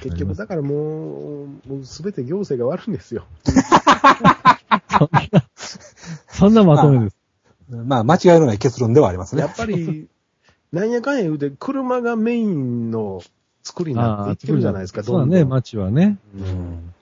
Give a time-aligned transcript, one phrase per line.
[0.00, 3.26] 結局、だからもう、もうすべて行政が悪いんですよ。
[4.98, 5.44] そんな、
[6.28, 7.16] そんなまとめです。
[7.68, 9.42] まあ、 間違いのない結論ではありますね。
[9.42, 10.08] やっぱり、
[10.72, 13.22] なんやかんや言うて、車がメインの
[13.62, 16.18] 作りになっていってるじゃないですか、そうだね、どんどん街はね。
[16.34, 16.94] ううんん。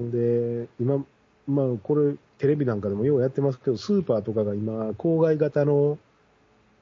[0.00, 0.10] うん。
[0.10, 1.04] で、今、
[1.46, 5.98] まあ、これ、テレビなんかでもようやってますけど、スーパーとかが今、郊外型の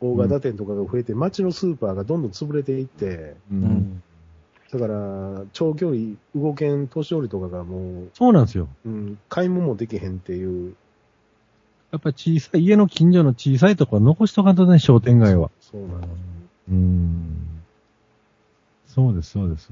[0.00, 4.02] 大型店とかが増えて、街のスーパーがどんどん潰れていって、ううんん。
[4.78, 8.68] だから、長距離、動けん年寄りとかがもう、そうなんですよ。
[8.84, 10.74] うん、買い物もできへんっていう。
[11.92, 15.50] やっぱ小さい、家の近所の小さいとこは残しとかんとね、商店街は。
[15.60, 16.10] そうなんです。
[16.70, 17.46] うん。
[18.86, 19.70] そうです、そうです。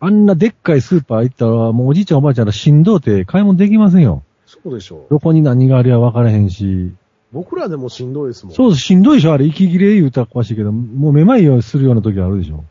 [0.00, 4.22] あんなでっかいスーパー行ったら、もうおじいちゃんおばあちゃんらしんどうて買い物できませんよ。
[4.46, 5.06] そうでしょう。
[5.10, 6.92] どこに何がありゃ分からへんし。
[7.32, 8.54] 僕らでもしんどいですもん。
[8.54, 12.64] そうです、しんどいでしょあれ、息切れ言うたら詳しいけど、もうめまいをするような時あるでしょ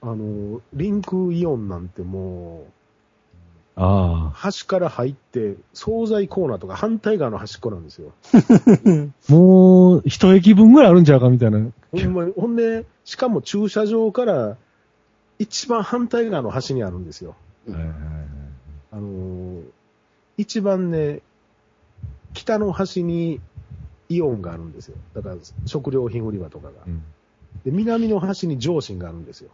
[0.00, 2.66] あの、リンクイオンなんても
[3.76, 8.12] あう、端から入って、惣菜コーナーとか反対側の端っこなんですよ。
[8.32, 9.32] あ。
[9.32, 11.58] もう、一駅分ぐらいあるんちゃうかみたいな。
[11.92, 14.56] ほんまにほんで、しかも駐車場から
[15.38, 17.34] 一番反対側の端にあるんですよ。
[17.68, 17.96] はいはいはい
[18.90, 19.62] あのー
[20.38, 21.20] 一番ね、
[22.32, 23.40] 北の端に
[24.08, 24.96] イオンがあるんですよ。
[25.12, 26.74] だから食料品売り場とかが。
[26.86, 27.02] うん
[27.64, 29.50] で、南の端に上信があるんですよ。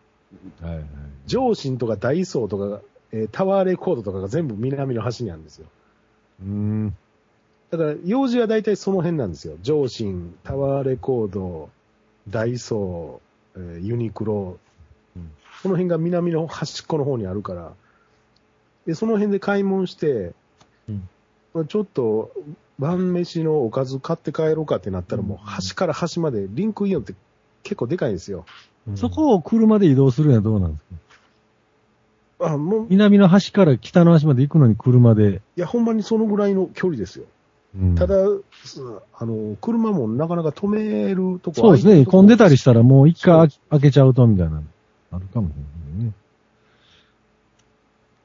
[0.61, 0.85] はいはい。
[1.27, 2.81] 上信とかダイソーとかが、
[3.13, 5.67] えータワーレコードとかが全部南の端にあるんですよ。
[6.43, 6.97] うん。
[7.71, 9.57] だから、用事は大体その辺なんですよ。
[9.63, 11.71] 上信、タワーレコード、
[12.29, 14.59] ダイソー、えーユニクロ、
[15.17, 15.31] うん
[15.63, 17.73] その辺が南の端っこの方にあるから、
[18.87, 20.35] で、その辺で買い物して、
[21.69, 22.33] ちょっと
[22.79, 27.15] 晩飯のおかず買って帰ろうかってなったらもう端から端までリンクイオンって
[27.65, 28.45] 結構でかいんですよ。
[28.95, 30.85] そこを車で移動するのはどうなんです
[32.39, 32.53] か？
[32.53, 35.41] あ、もう、い南の端から北の端まで行くのに車で。
[35.57, 37.25] や、ほんまにそのぐらいの距離ですよ。
[37.77, 38.15] うんただ、
[38.65, 38.81] す
[39.19, 42.05] あの、車もなかなか止めるとこそうですね。
[42.05, 44.63] 混んでたりしたらもう一回開開けちゃうとみたいなの
[45.11, 45.57] あるかもしれ
[45.97, 46.13] ないね。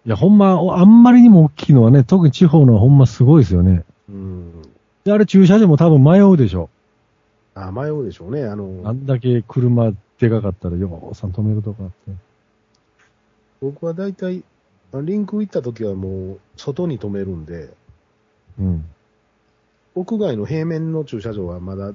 [0.06, 3.84] いや、ほんま、おあんまりにも大きいのはね、特に地方のはほんますごいですよね。
[4.10, 4.52] うん。
[5.04, 6.70] で、あれ駐車場も多分迷うでしょ。
[7.68, 8.46] あ、迷うでしょうね。
[8.46, 11.96] あの、あんだけ車でかかったらようさん止めるとかあって。
[13.62, 14.44] 僕は大体、
[14.94, 17.70] あリンク行った時はもう、外に止めるんで、
[18.60, 18.86] うん。
[19.96, 21.94] 屋外の平面の駐車場はまだ、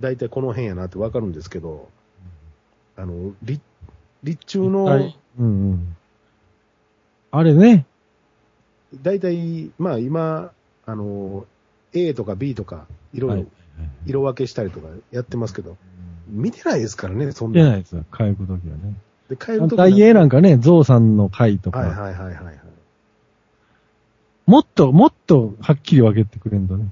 [0.00, 1.88] 大体この辺やなってわかるんですけど、
[2.96, 3.60] あの、立、
[4.22, 5.96] 立中の、はいうんうん。
[7.30, 7.86] あれね。
[9.02, 10.52] 大体、まあ今、
[10.86, 11.46] あの、
[11.92, 13.46] A とか B とか、いろいろ
[14.06, 15.76] 色分けしたりとかやってますけど、
[16.28, 17.62] 見てないですからね、そんな。
[17.62, 18.94] 出ないですよ、帰るときはね。
[19.28, 22.60] で、帰るとき大英なんかね、ゾウさんの会とか、はいはいはいはいはい。
[24.46, 26.90] もっと、もっとはっきり分けてくれんとね。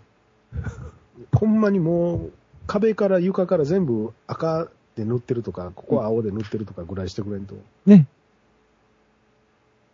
[1.33, 2.33] ほんまにもう、
[2.67, 7.55] 壁から床から全部赤で塗ってるとか、ここは青で塗ってるとかぐらいしてくれんと、
[7.87, 8.07] ね。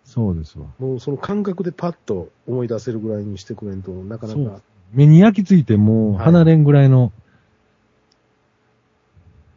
[0.05, 0.67] そうですわ。
[0.79, 4.61] もうその感覚でパッと思い出せるぐらいにしてくれんとなかなか、
[4.93, 7.13] 目に焼き付いてもう離れんぐらいの、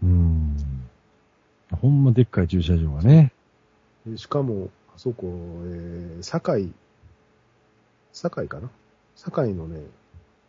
[0.04, 0.56] うーん。
[1.72, 3.32] ほんまでっかい駐車場はね。
[4.06, 5.28] でしかも、あそこ、
[5.66, 6.72] えー、堺、
[8.14, 8.70] 堺かな？
[9.18, 9.82] 堺のね、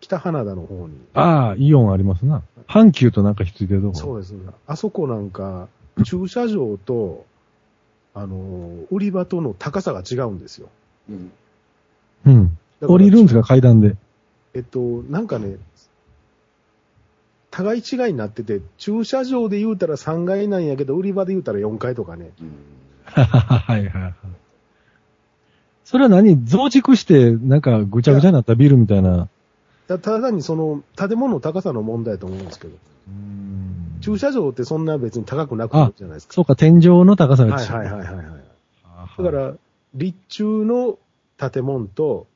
[0.00, 2.42] 北花田の方に、ああ、イオンありますな。
[2.68, 3.94] 阪急となんかひっついてるとこ。
[3.94, 4.40] そうですね。
[4.66, 5.68] あそこなんか、
[6.04, 7.24] 駐車場と、
[8.14, 10.68] あの、売り場との高さが違うんですよ。
[11.10, 11.32] うん。
[12.26, 12.44] うん。
[12.44, 13.96] だから降りるんですか、階段で。
[14.56, 14.78] えっと、
[15.10, 15.56] なんかね、
[17.50, 22.30] 互い違いになってて、駐車場で言うたら3階なんやけど、売り場で言うたら4階とかね。
[23.04, 24.14] はいはいはい。
[25.84, 26.44] それは何？
[26.46, 29.28] 増築して、なんかぐちゃぐちゃになったビルみたいな。
[29.88, 32.74] だただ単にその、建物の高さの問題だと思うんですけど、
[33.08, 36.34] うん駐車場ってそんな別に高くなくていいじゃないですか。
[36.34, 37.72] そうか、天井の高さが違う。
[37.72, 38.22] はいはいはいは。
[38.22, 39.54] いだから、
[39.94, 40.98] 立中の
[41.38, 42.26] 建物と、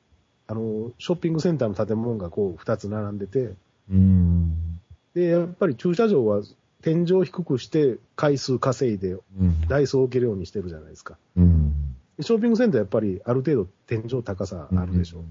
[0.50, 3.54] あの、ショッピングセンターの建物がこう、二つ並んでて、
[3.88, 4.80] うん。
[5.14, 6.42] で、やっぱり駐車場は
[6.82, 9.68] 天井低くして回数稼いでうん。
[9.68, 11.16] 台数を置けるようにしてるじゃないですか。
[11.36, 11.94] うん。
[12.16, 15.24] でショッピングセンターやっぱりある程度天井高さあるでしょ。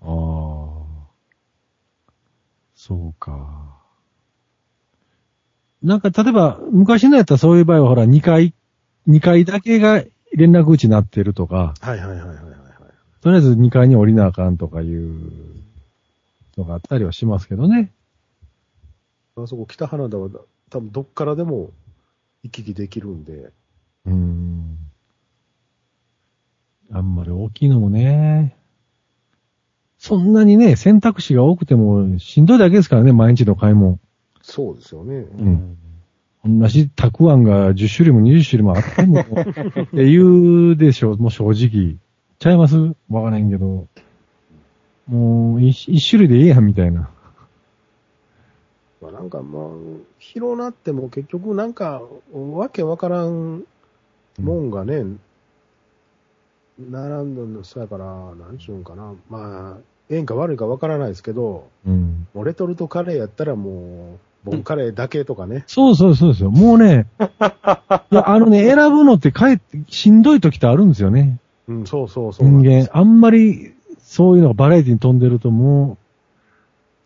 [0.00, 1.08] ああ。
[2.76, 3.80] そうか。
[5.82, 8.54] なんか、例えば、昔のやったらそういう場合は、ほら、2階、
[9.08, 10.04] 2階だけが
[10.34, 12.54] 連絡口になってるとか、はいはいはいはいはいはい。
[13.20, 15.32] とりあえず2階に降りなあかんとかいう
[16.56, 17.92] のがあったりはしますけどね。
[19.36, 20.28] あそこ北花田は
[20.70, 21.70] 多分どっからでも
[22.42, 23.52] 行き来できるんで、
[24.06, 24.78] うん。
[26.90, 28.56] あんまり大きいのもね。
[29.98, 33.98] そんなにね、選択肢が多くてもしんどいだけですからね、毎日の買い物。
[34.42, 35.16] そうですよね。
[35.16, 35.76] うん。
[36.44, 39.20] 同じたくあんが10種類も20種類もあっても、
[39.82, 41.96] って言うでしょう、もう正直。
[42.38, 42.76] ちゃいます？
[43.10, 43.86] わからへんけど。
[45.08, 47.10] もう一、一種類でええやん、みたいな。
[49.00, 49.64] まあ、なんかまあ、
[50.18, 52.02] 広なっても結局なんか、
[52.32, 53.64] わけわからん
[54.40, 55.04] もんがね、
[56.78, 58.04] 並んでるの、そうやから、
[58.36, 59.14] なんちゅうんかな。
[59.28, 59.80] まあ、
[60.10, 62.26] ええんか悪いかわからないですけど、うん。
[62.34, 65.64] もうレトルトカレーやったらもう、ボンカレーだけとかね。
[65.68, 66.50] そうそうそうですよ。
[66.50, 71.38] もうね、 いや、あのね、選ぶのってかえってしんどい時ってあるんですよね。
[71.68, 72.88] うん、そうそうそう人間。
[72.92, 75.98] あんまり、そういうのがバラエティに飛んでるとも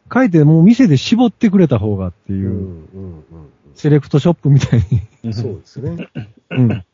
[0.08, 3.25] う、書いてもう店で絞ってくれた方がっていう、うん、うん、
[3.75, 5.02] セレクトショップみたいに。
[5.25, 5.32] うん。
[5.32, 6.08] そうですね。
[6.50, 6.69] うん。
[6.69, 6.85] も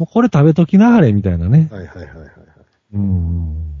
[0.00, 1.68] うこれ食べときなはれ、みたいなね。
[1.70, 2.30] はいはいはいはいはい。
[2.94, 3.79] うん。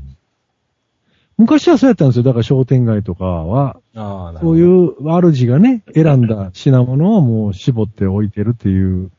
[1.40, 2.22] 昔はそうやったんですよ。
[2.22, 4.52] だから商店街とかは、ああ、なるほど。
[4.52, 9.10] そういう主がね、選んだ品物をもう絞って置いてるっていう、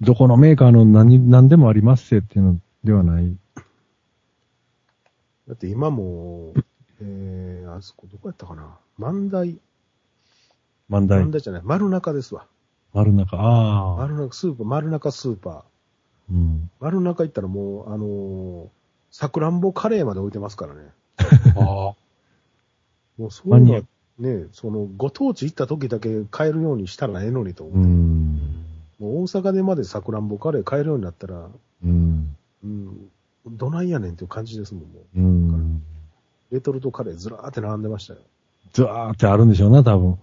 [0.00, 3.36] どこのメーカーの何、何でもありますせっていうのではない。
[5.46, 6.54] だって今も、
[7.00, 9.56] えー、あそこどこやったかな万代、
[10.88, 11.30] 万代万。
[11.30, 12.48] 代じゃない、丸中ですわ。
[12.92, 13.96] 丸中、ああ。
[13.96, 16.32] 丸中スーパー、丸中スーパー。
[16.32, 16.68] うん。
[16.80, 18.83] 丸中行ったらもう、あのー、
[19.14, 20.80] さくらんぼカレーまで置いてますからね。
[21.54, 21.94] ああ。
[23.16, 23.82] もうそういうのは
[24.18, 27.78] ね、その、ご当地行った時だけ買えるようにしたらええのにと思う。
[27.78, 28.40] うん。
[28.98, 31.48] もう大阪でまでさくらんぼカレー買えるようになったら、
[31.84, 32.34] うん。
[32.64, 33.08] うん、
[33.46, 35.20] どないやねんっていう感じですもん、もう。
[35.20, 35.82] うん。
[36.50, 38.20] レトルトカレーずらーって並んでましたよ。
[38.72, 40.08] ずわーってあるんでしょうな、多分。
[40.08, 40.18] うん。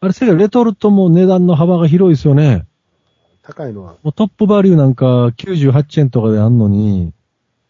[0.00, 2.66] あれ、せやレトルトも値段の幅が広いですよね。
[3.42, 7.12] 高いのは、もうトップバリューなんか98円とかであんのに、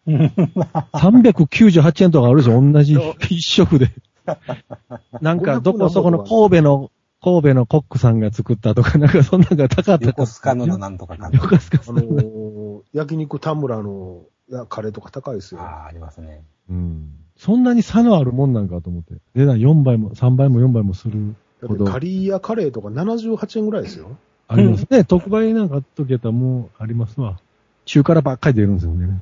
[0.07, 2.61] 398円とかあるでしょ？
[2.61, 2.97] 同じ
[3.29, 3.89] 一食で。
[5.21, 6.91] なんか、どこそこの神戸の、
[7.23, 14.23] 神戸のコックさんが作ったとか、なんかそんなんが高かった横須賀のなんとかかん横須賀さあんのー焼肉田村の
[14.69, 15.61] カレーとか高いですよ。
[15.61, 16.43] ああ、ありますね。
[16.69, 17.09] うん。
[17.35, 19.15] そんなに差のあるもんなんかと思って。
[19.33, 24.17] 値段4倍も、3倍も4倍もするだってカリーヤカレーとか78円ぐらいですよ。
[24.47, 25.03] ありますね。
[25.03, 27.39] 特売なんか時やったらもうありますわ。
[27.85, 29.21] 中辛ばっかり出るんですよね。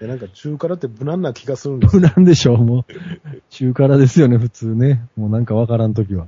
[0.00, 2.02] でなんか中辛って無難な気がするんですよ。
[2.02, 2.84] なんでしょう、もう。
[3.50, 5.06] 中辛ですよね、普通ね。
[5.16, 6.26] もうなんかわからん時は。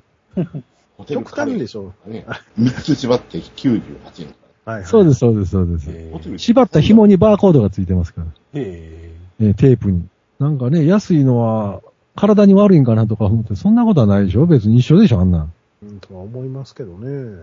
[0.96, 1.92] ホテル極端でしょ。
[2.06, 2.24] ね。
[2.58, 4.86] 3つ縛って98円かはい、はい。
[4.86, 6.38] そうです、そうです、そうです。
[6.38, 8.26] 縛った紐にバーコードがついてますから。
[8.54, 9.12] え。
[9.40, 10.06] ね、テープに。
[10.38, 11.80] なんかね、安いのは
[12.14, 15.52] 体に悪いんかなとか思って、そんなことはないでしょ別に一緒でしょあんなん。
[15.82, 17.42] うん、とは思いますけどね。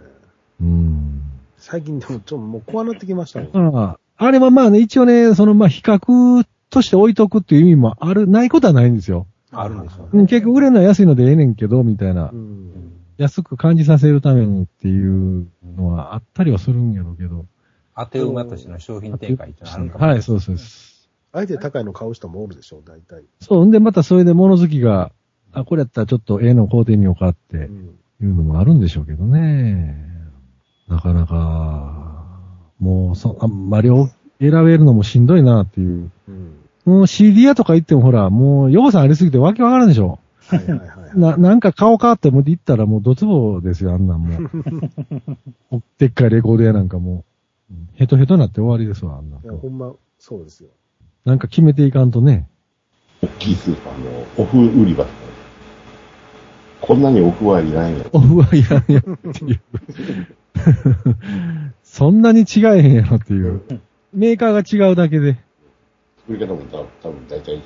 [0.62, 1.22] うん。
[1.62, 3.76] 最近でもちょっともう怖なってきましたもん。
[3.78, 9.28] ああ、あれはまあね、一応ね、そのまあ比較として置いとくっていう意味もある、ないことはないんですよ。
[9.52, 10.10] あるんでしょうね。
[10.14, 12.36] うん、結局売れるのは安いのでええねんけど、みたいなう。
[12.36, 12.94] ん。
[13.18, 15.48] 安く感じさせるためにっていう
[15.78, 17.46] のはあったりはするんやろうけど。
[17.96, 21.10] 当て馬としての商品展開ってあるかもはい、そうそうです。
[21.32, 23.24] あえて高いの買う人もおるでしょう、大体。
[23.40, 25.12] そう、んでまたそれで物好きが、
[25.54, 28.00] あ、これやったらちょっとええの買うてみようかってうん。
[28.22, 30.12] いうのもあるんでしょうけどね。
[30.88, 32.26] なかなか、
[32.80, 34.08] もうそ、あんまりお
[34.40, 36.12] 選べるのもしんどいなっていう。
[36.28, 36.58] うん。
[36.86, 40.20] もう CD 屋とか行ってもほら、もう予算ありすぎてわけわからんでしょ。
[40.48, 40.86] はいはいは
[41.16, 41.20] い。
[41.20, 45.84] な、なんか顔変わっても行ったらもうドツボですよ、あんなんもう。
[46.00, 47.16] でっかいレコード屋なんかもう。
[47.16, 47.22] うん
[47.96, 50.70] ヘトヘトになって終わりですわ、あんなんいや、ほんま、そうですよ。
[51.24, 52.48] なんか決めていかんとね。
[53.22, 55.31] 大きいスーパーのオフ売り場とか。
[56.82, 58.10] こんなにオフはいらんやろ。
[58.14, 59.62] オフはいらんやろっていう。
[61.84, 63.62] そんなに違えへんやろっていう。
[64.14, 65.38] メーカーが違うだけで、
[66.28, 67.64] 作り方も多分多分大体一緒。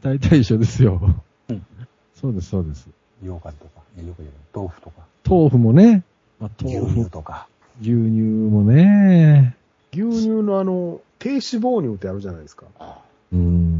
[0.00, 1.00] 大体一緒ですよ
[1.48, 1.66] うん。
[2.14, 2.88] そうです、そうです。
[3.22, 6.04] 羊羹とか、えよく言う豆腐とか、豆腐もね、
[6.38, 7.48] まあ、豆牛腐乳とか。
[7.80, 9.56] 牛乳もね、
[9.92, 12.66] 牛乳のあの、低脂肪乳ってあるじゃないですか。
[12.78, 12.98] あ
[13.32, 13.77] うん。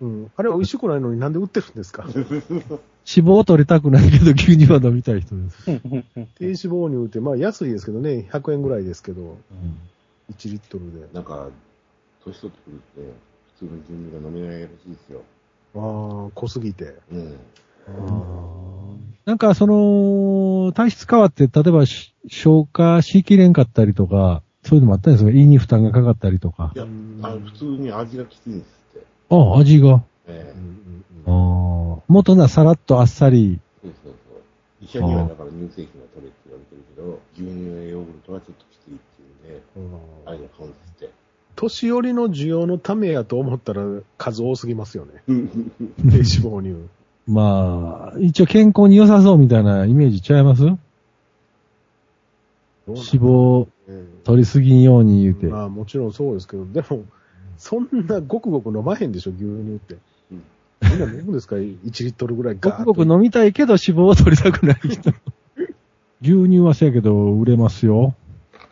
[0.00, 0.30] うん。
[0.36, 2.04] あれ美味しくないのになんで売ってるんですか？
[2.12, 5.64] 脂肪を取りたくないけど牛乳は飲みたい人です。
[6.38, 9.36] 低脂肪乳って、まあ安いですけどね、100円ぐらいですけど、うん
[10.32, 11.06] 1リットルで。
[11.12, 11.14] あ。
[11.14, 11.48] なんか、
[12.24, 13.12] 年取ってくるって、
[13.58, 15.22] 普通の牛乳が飲めないらしいですよ。
[15.74, 16.94] ああ、濃すぎて。
[17.10, 17.36] うん。
[19.24, 25.30] なんかその、体質変わって、例えばし消化しきれんかったりとか、そういうのもあったんですよ。
[25.30, 26.78] 胃に負担がかかったりとかい。
[26.78, 26.84] や、
[27.22, 28.79] あの普通に味がきついんです
[29.36, 29.54] って。
[29.56, 30.02] あ、味が。
[30.26, 32.02] えうんうんああ。
[32.08, 33.60] 元なさらっとあっさり。
[33.82, 34.42] そうそうそう。
[34.84, 39.24] 医者にはだから乳製品が取れって言われてるけど、牛乳やヨーグルトはちょっときついってい
[39.76, 41.10] うんで、ああいうのカウントして。
[41.56, 43.82] 年寄りの需要のためやと思ったら
[44.16, 45.22] 数多すぎますよね。
[45.28, 46.76] うん 低脂肪乳。
[47.26, 50.62] まあ、一応健康に良さそうみたいなイメージちゃいます？
[50.64, 50.78] 脂
[53.20, 55.46] 肪うん取りすぎんように言うて。
[55.46, 57.04] まあもちろんそうですけど、でも、
[57.60, 59.94] そんなごくごく飲まへんでしょ、牛乳って。
[60.32, 60.42] うん
[60.82, 65.12] みんな飲むんですか ?1 リットルぐらいごくごく飲みたいけど脂肪を取りたくない人。
[66.22, 68.14] 牛乳はせやけど売れますよ。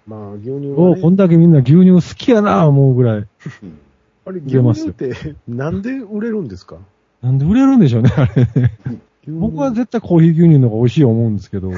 [0.07, 3.19] まあ牛乳おう、は、ね、こんだけみんな牛乳好きやな思うぐらい。
[3.19, 3.29] うん
[4.25, 6.79] あれ売れますよ牛乳ってなんで売れるんですか？
[7.21, 8.79] なんで売れるんでしょうね、あれね。
[9.29, 11.71] 僕は絶対コーヒー牛乳の方が美味しいと思うんですけど。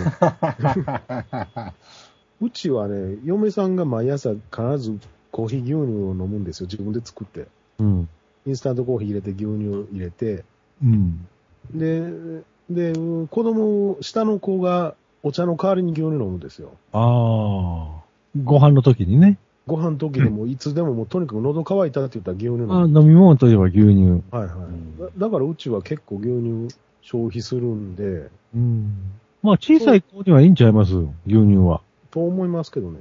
[2.41, 4.99] うちはね、嫁さんが毎朝必ず
[5.31, 7.47] コーヒー牛乳を飲むんですよ、自分で作って。
[7.79, 8.09] うん。
[8.47, 10.45] インスタントコーヒー入れて牛乳入れて。
[10.83, 11.27] うん。
[11.75, 16.73] で、で、子供、下の子がお茶の代わりに牛乳飲むんですよ。
[16.93, 18.01] ああ。
[18.45, 19.39] ご飯の時にね。
[19.67, 22.75] ご飯の時でもいつでももうとにかく喉乾いたって言ったら牛乳飲む。
[22.75, 24.23] あ飲み物といえば牛乳。
[24.31, 25.27] はいはい、だ。
[25.27, 29.13] だからうちは結構牛乳消費するんで、うん。
[29.43, 30.95] まあ小さい子にはいいんちゃいます？
[31.27, 31.83] 牛乳は。
[32.11, 32.99] と思いますけどね。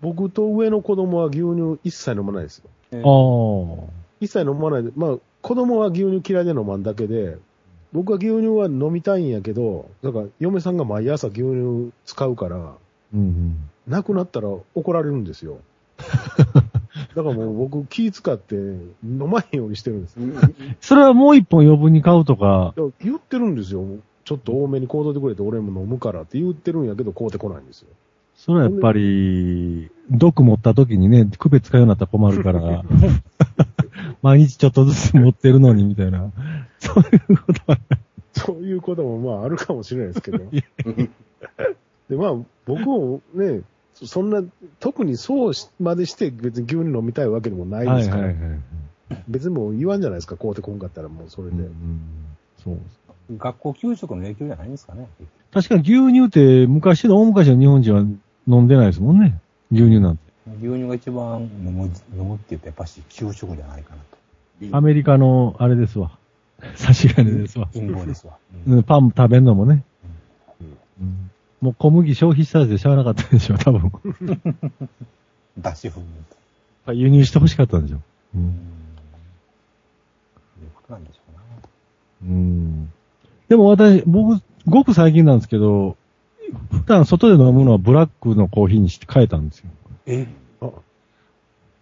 [0.00, 2.70] 僕と上の子供は牛乳一切飲まないですよ。
[2.92, 3.90] ああ。
[4.20, 7.36] 一切飲まないで、まあ子供は牛乳嫌いで飲まんだけで、
[7.92, 13.70] 僕は牛乳は飲みたいんやけど、だから嫁さんが毎朝牛乳使うから、うんうん。
[13.86, 15.58] なくなったら怒られるんですよ。
[17.14, 20.18] だからもう僕気使って飲まへんようにしてるんです。
[20.80, 22.74] それはもう一本余分に買うとか。
[23.00, 23.84] 言ってるんですよ。
[24.24, 27.88] ちょっと多めに買うといてくれて俺も飲むからって言ってるんやけど買うてこないんですよ。
[28.36, 32.84] それはやっぱり、毒持った時にね、区別使うようになったら困るから、
[34.22, 36.30] 毎日ちょっとずつ持ってるのにみたいな。
[36.78, 37.78] そういうことは。
[38.32, 40.38] そういうこともまああるかもしれないですけど。
[42.08, 42.34] で、まあ
[42.66, 43.62] 僕もね、
[43.94, 44.42] そんな、
[44.80, 48.34] 特にそうまでして別に牛乳飲みたいわけでもないですから、はい。
[49.28, 51.56] 別にもう言わんじゃないですか、買うてこんかったらもうそれで。
[51.56, 52.00] うんうん
[52.62, 52.78] そう。
[53.38, 55.08] 学校給食の影響じゃないんですかね。
[55.52, 58.04] 確かに牛乳って昔の大昔の日本人は
[58.46, 59.38] 飲んでないですもんね。
[59.72, 60.22] 牛乳なんて。
[60.60, 64.76] 牛乳が一番飲む、飲むって言うとやっぱし給食じゃないかなと。
[64.76, 66.10] アメリカのあれですわ。
[66.76, 67.68] 差し金ですわ。
[67.72, 68.34] 陰謀ですわ。
[68.66, 69.82] うんパン食べんのもね。
[70.60, 73.90] うんうんもう小麦消費したらでしゃあなかったでしょ、多分。
[75.58, 75.96] 脱脂
[76.86, 76.92] 粉。
[76.92, 77.96] 輸入してほしかったんでしょ。
[78.34, 78.44] ううん。
[78.44, 78.48] ん。
[78.48, 78.54] いう
[80.74, 82.34] ことなんでしょうな。
[82.34, 82.92] うん。
[83.48, 85.96] でも私、僕、ごく最近なんですけど、
[86.70, 89.66] 普段外で飲むのはブラックのコーヒーにして変えたんですよ。
[90.06, 90.26] え？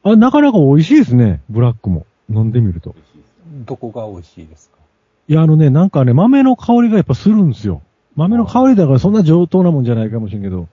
[0.05, 2.07] あ、なかなか美味しいですね、ブラックも。
[2.31, 2.95] 飲んでみると。
[3.67, 4.79] どこが美味しいですか？
[5.29, 7.83] いや、あのね、なんかね、豆の香りがやっぱするんですよ。
[8.17, 10.69] 豆の香りだからそんな上等なもんじゃないかもしれんけど、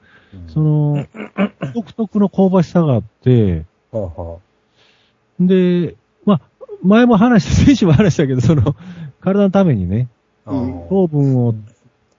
[0.48, 1.06] その、
[1.74, 4.38] 独特の香ばしさがあって、はあは
[5.40, 6.42] で、まあ、
[6.84, 8.76] 前も話した、先週も話したけど、その、
[9.22, 10.08] 体のためにね、
[10.46, 11.56] 糖分を、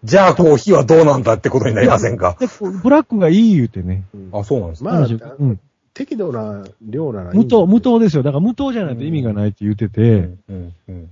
[0.02, 2.36] じゃあコーヒーはどうなんだってことになりませんか？
[2.40, 2.46] で
[2.82, 4.04] ブラックがいい言うてね。
[4.14, 4.90] うんあ、そうなんですか。
[4.90, 5.60] まあ、話うん。
[5.92, 7.92] 適度な量ならいいん無糖、無糖。
[7.92, 8.22] 糖ですよ。
[8.22, 11.10] だから無糖じゃないと意味がないって言ってて、うん、うん、うん。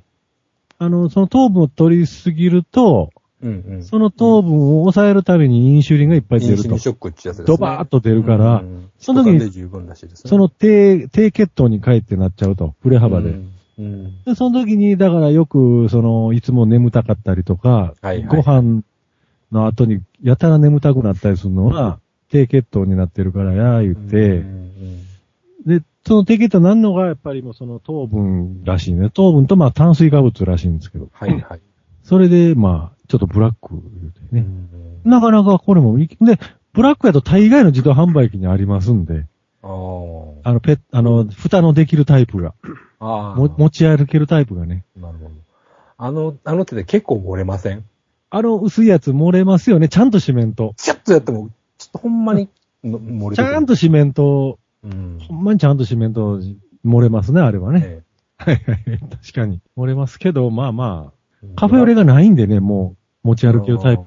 [0.79, 3.11] あの、その糖分を取りすぎると、
[3.43, 3.85] うん、うん。
[3.85, 6.79] その糖分を抑えるためにインシュリンがいっぱい出るとインシュリン。
[6.79, 7.57] ショックってやつですね。
[7.57, 10.29] ドバーッと出るから、うんその時に一缶で十分らしいですね。
[10.29, 13.29] その低、低血糖に帰ってなっちゃうと、振れ幅で。
[13.29, 13.53] うん。
[13.79, 14.25] うん。
[14.25, 18.83] で、その時に、だからよく、その、いつも眠たかったりとか、はいはいご飯
[19.53, 24.69] の後にやたら眠たくなったりするのは、低血糖になってるからや、言って、うん
[25.67, 29.11] で、その低血糖になるのが、やっぱりもうその糖分らしいね。
[29.11, 31.09] 糖分とまあ炭水化物らしいんですけど。
[31.13, 31.61] はい、はい。
[32.03, 34.41] それで、まあ、ちょっとブラック言うてね。
[34.41, 35.97] うんなかなかこれも。
[35.97, 36.07] で、
[36.73, 39.25] ブラックやと大概の自動販売機にありますんで、
[39.63, 42.55] あーあの、ペッ、あの、蓋のできるタイプが、
[43.01, 43.37] あー。
[43.37, 44.85] も持ち歩けるタイプがね。
[44.97, 45.31] なるほど。
[45.97, 47.85] あの、あの手で結構漏れません？
[48.31, 49.89] あの薄いやつ漏れますよね。
[49.89, 50.75] ちゃんと締めんと。
[50.77, 52.49] シャッとやっても、ちょっとほんまに
[52.85, 55.19] の漏れちゃんと締めんと、うん。
[55.27, 56.41] ほんまにちゃんと締めんと
[56.85, 57.83] 漏れますね、あれはね。
[57.85, 58.03] え
[58.37, 58.99] はいはい。
[59.23, 59.61] 確かに。
[59.77, 64.05] 漏れますけど、まあまえあ、カフェオレがないんでね、もう持ち歩けるタイプ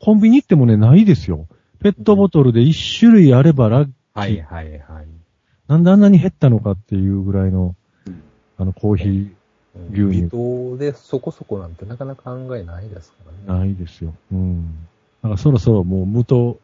[0.00, 1.46] コンビニ行ってもね、ないですよ。
[1.80, 5.06] ペットボトルで一種類あればラッーはいはいはい。
[5.68, 7.74] なんであんなに減ったのかっていうぐらいの
[8.06, 8.22] うん、
[8.58, 9.30] あの、コーヒー、
[9.92, 13.16] 牛乳微糖でそこそこなんてなかなか考えないですか
[13.48, 13.60] らね。
[13.60, 14.12] ないですよ。
[14.32, 14.66] うん。
[15.22, 16.58] だからそろそろもう無糖、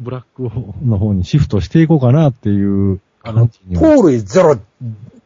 [0.00, 0.50] ブラック
[0.84, 3.82] の方にシフトしていこうかなっていう感じには。
[3.96, 4.58] 糖類ゼロっ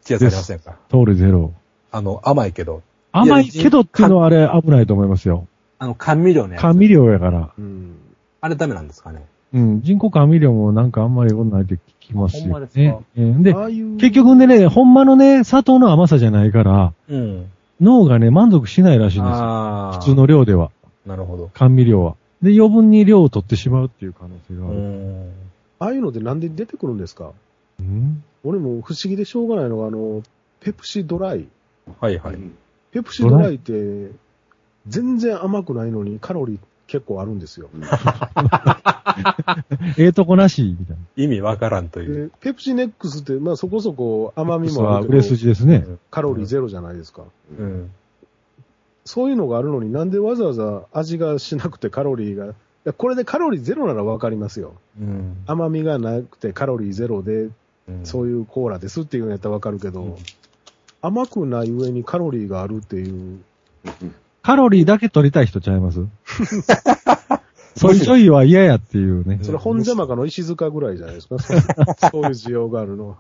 [0.05, 0.77] てやつありませんか？
[0.91, 1.53] 糖類ゼロ。
[1.93, 2.83] あの、甘いけど。
[3.13, 5.47] 甘いけどっていうのはあれ危ないと思いますよ。
[5.79, 6.57] あの、甘味料ね。
[6.59, 7.51] 甘味料やから。
[7.57, 7.97] うん。
[8.41, 9.25] あれダメなんですかね？
[9.53, 9.83] うん。
[9.83, 12.81] 人工甘味料もなんかあんまり良くないって聞きますよほんまですか？
[12.81, 12.99] ね。
[13.17, 13.55] えーで。
[13.99, 17.51] 結局ね、ほんまのね、砂糖の甘さじゃないから、うん。
[17.81, 19.45] 脳がね、満足しないらしいんですよ。
[19.45, 20.01] ああ。
[20.01, 20.71] 普通の量では。
[21.07, 21.51] なるほど。
[21.55, 22.17] 甘味料は。
[22.43, 24.79] で、余分に量を取ってしまうっていう可能性がうある。
[24.79, 25.33] ん。
[25.81, 27.33] ああいうのでなんで出てくるんですか？
[27.81, 28.23] うん？
[28.45, 30.23] 俺も不思議でしょうがないのが、あの、
[30.61, 31.47] ペプシドライ。
[32.01, 32.37] はいはい。
[32.93, 34.11] ペプシドライって、
[34.87, 37.69] 全然甘くないのにカロリー結構あるんですよ。
[39.97, 41.03] ええとこなし、みたいな。
[41.17, 42.29] 意味わからんという。
[42.29, 45.87] でペプシネックスって、まあそこそこ甘み実もあるけどは売れ、筋ですね。
[46.11, 47.23] カロリーゼロじゃないですか。
[47.59, 47.91] うん。
[49.05, 52.49] そういうのがあるのになんでわざわざ味がしなくてカロリーが、い
[52.85, 54.73] やこれでカロリーゼロならわかりますよ。
[55.01, 55.37] うん。
[55.47, 57.53] 甘みがなくてカロリーゼロで、うん
[58.05, 60.17] そういうコーラですっていうのやったらわかるけど、うん
[61.01, 63.39] 甘くない上にカロリーがあるっていう、
[64.43, 66.07] カロリーだけ取りたい人ちゃいます？
[67.77, 69.39] そいちょいは嫌やっていうね。
[69.43, 71.39] それ本邪魔かの石塚ぐらいじゃないですか？
[71.39, 73.17] そういう 需要があるのは。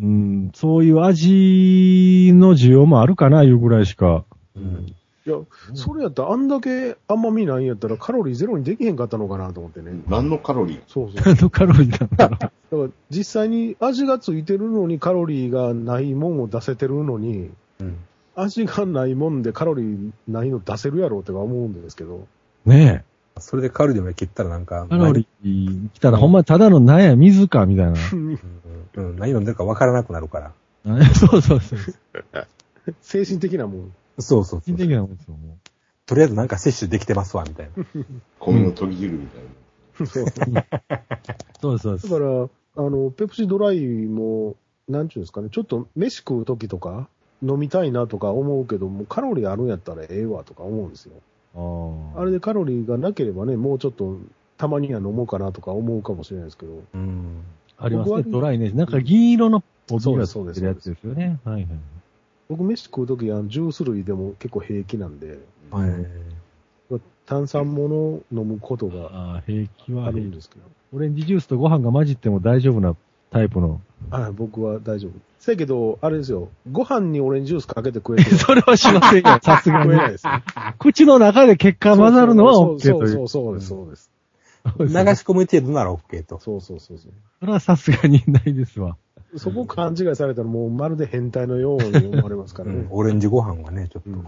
[0.00, 4.24] うん、そういう味の需要もあるかな、いうぐらいしか。
[4.54, 4.94] うん。
[5.26, 5.36] いや、
[5.74, 9.90] それやったらあんだけ甘みないんやったらカロリーゼロにできへんかったのかなと思ってね。
[10.06, 10.80] 何のカロリー？
[10.86, 11.22] そうそう。
[11.32, 12.38] あのカロリーなんだろう。
[12.38, 17.96] だから実際に味がついてるのにカロリーがないもんを出せてるのに、うん。
[18.36, 22.26] 味がないもんでカロリーないの出せるやろうって思うんですけど。
[22.64, 23.04] ね
[23.38, 27.92] それでカロリーまで切ったらなんかえ。、カロリー来たらほんまただのなんや、水か、みたいな。
[28.12, 28.38] うん
[28.94, 30.52] うん、何飲んでるかわからなくなるから。
[31.14, 31.78] そうそうそう。
[33.02, 33.92] 精神的なもん。
[34.18, 34.74] そうそうそう。
[34.74, 35.58] 人的なもんですよ、も
[36.06, 37.84] とりあえずなんか摂取できてますわ、みたいな。
[38.38, 40.06] 米の研ぎ汁みたいな。
[41.60, 41.78] そうう。
[41.78, 41.98] そう。
[41.98, 44.56] だから、あの、ペプシドライも、
[44.88, 47.08] なんちゅうんですかね、ちょっと飯食う時とか、
[47.42, 51.12] 飲みたいなとか思うけど、もうカロリーあるんやったらええわとか思うんですよ。
[52.16, 54.18] ああれでカロリーがなければね、もうちょっと
[54.58, 57.42] たまには飲もうかなとか思うかもしれないですけど、うん。
[57.78, 58.70] ありますね、僕はドライね。
[58.70, 61.38] なんか銀色のポビがつそうですいてるやつですよね。
[61.44, 61.66] はいはい。
[62.48, 65.38] 僕飯食う時はジュース類でも結構平気なんで、
[65.70, 65.90] はい。
[67.26, 70.20] 炭酸物飲むことがああ、平気はある。
[70.20, 70.62] んですけど、
[70.94, 72.94] オレンジジュースとご飯が混じっても大丈夫な
[73.36, 73.80] タイプの。
[74.10, 75.12] はい、僕は大丈夫。
[75.38, 80.08] せやけど、あれですよ、ご飯にオレンジジュースかけて食えて それはしませんよ、 さすがに食えな。
[80.08, 80.42] いですね。
[80.78, 83.08] 口の中で結果混ざるのはそう OK そうとい。
[83.08, 84.10] そううそうです、そうです。
[84.64, 86.38] 流し込む程度なら OK と。
[86.40, 87.12] そうそうそうそう。
[87.40, 88.96] それはさすがにないですわ。
[89.36, 92.88] そこ勘違いされたらもうまるで変態のように思われますからねうん。
[92.90, 94.10] オレンジご飯はね、ちょっと。
[94.10, 94.22] うん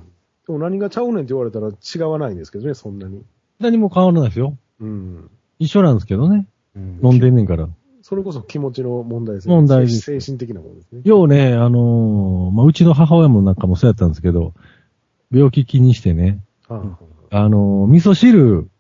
[0.47, 3.23] でも何がちゃうねんって言われたら違わないんですけどね、そんなに。
[3.61, 4.57] 何も変わらないですよ。
[4.81, 5.31] うん。
[5.59, 6.47] 一緒なんですけどね。
[6.75, 7.69] うん飲んでんねんから。
[8.09, 9.55] それこそ気持ちの問題ですね。
[9.55, 11.03] 問題です精神的なものですね。
[11.05, 14.55] ようね、あのーまあ、うちの母親もなんかもそうやったんですけど、
[15.31, 16.41] 病気気にしてね、
[16.71, 16.97] は
[17.31, 18.71] あのー味噌汁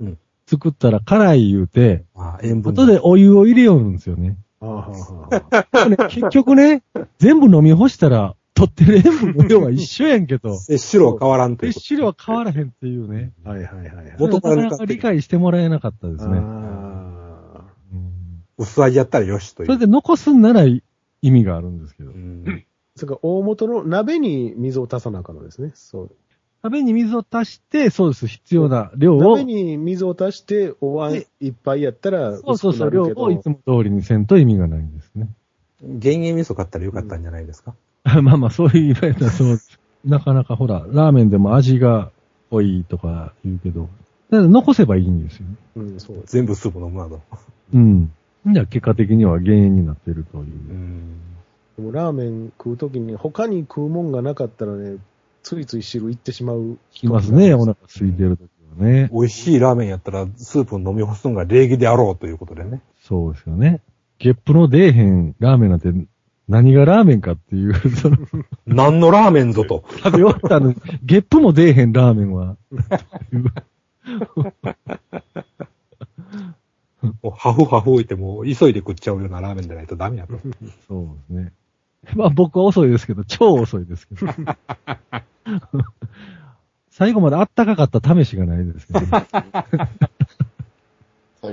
[0.00, 4.38] うん作ったら辛い言うて、あ塩分後でお湯を入れようんですよね。
[4.62, 6.82] あはあね結局ね、
[7.18, 11.66] 全部飲み干したら、取ってる塩分の量は一緒やんけど、 摂取量は変わらんと。
[11.66, 13.32] 摂取量は変わらへんっていうね。
[13.44, 14.16] はいはいはいはい。
[14.18, 16.38] 元から理解してもらえなかったですね。
[16.38, 16.87] あうん
[18.58, 19.66] 薄味やったらよしという。
[19.66, 20.82] それで残すんなら意
[21.22, 22.14] 味があるんですけどう。
[22.14, 22.64] ん。
[22.96, 25.70] それから大元の鍋に水を足さなあかんのですね。
[25.74, 26.10] そう。
[26.60, 35.28] 鍋に水を足して、そうです、必要な量を鍋、に水を足してお椀いっぱいやったらそうそうそう、量をいつも通りにせんと意味がないんですね。
[35.80, 37.74] 減塩味噌買ったらよかったんじゃないですか？
[38.04, 39.78] まあまあ、そういう言われたらそうです。
[40.04, 42.10] なかなかほら、ラーメンでも味が
[42.50, 43.88] 濃いとか言うけど、
[44.32, 45.54] 残せばいいんですよね。
[45.76, 46.22] うん、そう。
[46.26, 47.20] 全部スープ飲むなど。
[47.72, 48.12] うん。
[48.46, 50.44] じゃあ結果的には減塩になっているという。
[50.44, 51.20] うん。
[51.76, 54.96] でもラーメン食うときに他に食うもんがなかったらね、
[55.42, 56.78] ついつい汁いってしまう。
[56.90, 58.48] きますね、お腹空いてるとき
[58.80, 59.10] はね。
[59.12, 62.80] 美味しいラーメンやったらスープ飲み干すのが礼儀であろうということでね。
[63.02, 63.80] そうですよね。
[64.18, 65.92] ゲップの出えへんラーメンなんて
[66.48, 68.16] 何がラーメンかっていう、その、
[68.66, 69.84] 何のラーメンぞと。
[69.98, 72.56] 食べ終わったのに、ゲップも出えへんラーメンは。
[77.22, 80.38] もうハフハフ置いてもう急いで食っちゃうようなラーメンでないとダメやと。
[80.88, 81.52] そうですね。
[82.14, 84.26] まあ僕は遅いですけど、超遅いですけど。
[86.90, 89.16] 最後まであったかかった試しがないですけど、最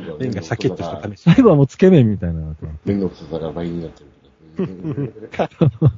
[0.04, 1.22] 後は麺がシャキッとした試し。
[1.22, 2.56] 最後はもうつけ麺みたいな。
[2.84, 4.10] 麺の太さが倍になってる。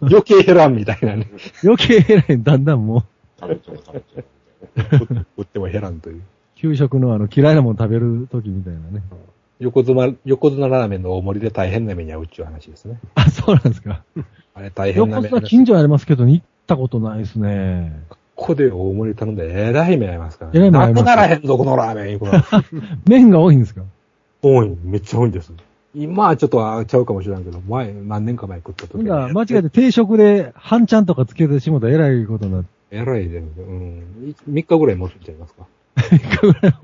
[0.02, 1.32] 余計減らんみたいなね。
[1.64, 3.04] 余計偉い、だんだんもう、
[3.40, 5.26] 食べちゃう食べちゃう。
[5.38, 6.22] 売っても減らんという。
[6.56, 9.04] 給食のあの嫌いなもの食べる時みたいなね。
[9.60, 13.00] 横綱、横綱ラーメンの大盛りで大変な目に遭うっちゅう話ですね。
[13.16, 14.04] あ、そうなんですか。
[14.54, 18.04] あれ大変な目横綱近所にありますけど、行ったことないですね。
[18.36, 22.20] こで大盛り頼んで、えらい目合いますからえらい目合いますなくならへんぞ、このラーメン。
[23.08, 23.82] 麺が多いんですか？
[24.44, 25.52] 多い、めっちゃ多いんです。
[25.96, 32.70] 今はちょっとあちゃうかもしれんけど、前、何年か前食った時ほんなら間違えて定食で半ちゃんとかつけてしもたらえらいことになって。
[32.92, 34.36] えらいで、うん。
[34.52, 35.66] 3日ぐらい持つんちゃいますか？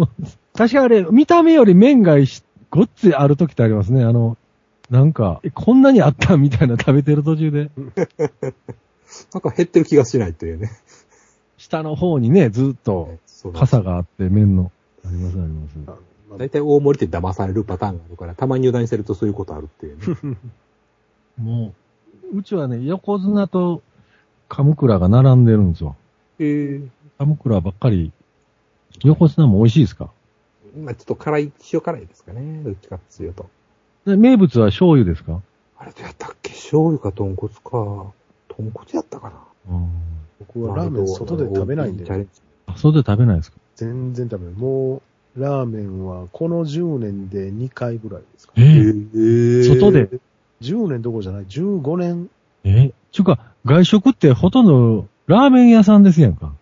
[0.55, 4.03] 確かあれ、見た目より麺がしごっついある時ってありますね。
[4.03, 4.35] あの、
[4.89, 7.69] なんか、えこんなにあったみたいな食べてる途中で。
[9.33, 10.71] なんか減ってる気がしないっていうね。
[11.57, 14.71] 下の方にね、ずっとそう傘があって麺の。
[15.05, 15.75] ありますあります。
[15.87, 15.91] あ
[16.29, 19.97] まあ大体大盛りって騙されるパターンがあるから、たまに油断してるとそういうことあるっていう
[20.31, 20.37] ね。
[21.37, 21.73] も
[22.33, 23.83] う、うちはね、横綱と
[24.49, 25.95] カムクラが並んでるんですよ。
[26.39, 26.87] ええ
[27.19, 28.11] カムクラばっかり。
[29.03, 30.09] 横綱も美味しいですか？
[30.77, 32.61] まあちょっと辛い、塩辛いですかね。
[32.63, 33.49] どっちかっていうと。
[34.05, 35.41] で名物は醤油ですか？
[35.77, 36.51] あれどうやったっけ？
[36.51, 38.11] 醤油か豚骨か。
[38.49, 39.35] 豚骨やったかな。
[39.69, 39.89] うん。
[40.39, 42.29] 僕はラーメン外で食べないんでチャ、レンジ
[42.67, 43.57] あ、それで食べないですか？
[43.75, 44.55] 全然食べない。
[44.55, 45.01] も
[45.37, 48.53] う、ラーメンはこの10年で2回ぐらいですか。
[48.57, 50.09] えー外で
[50.61, 52.29] ？10年どころじゃない、15年。
[52.65, 56.53] えちゅうか、外食ってほとんどラーメン屋さんですやんか。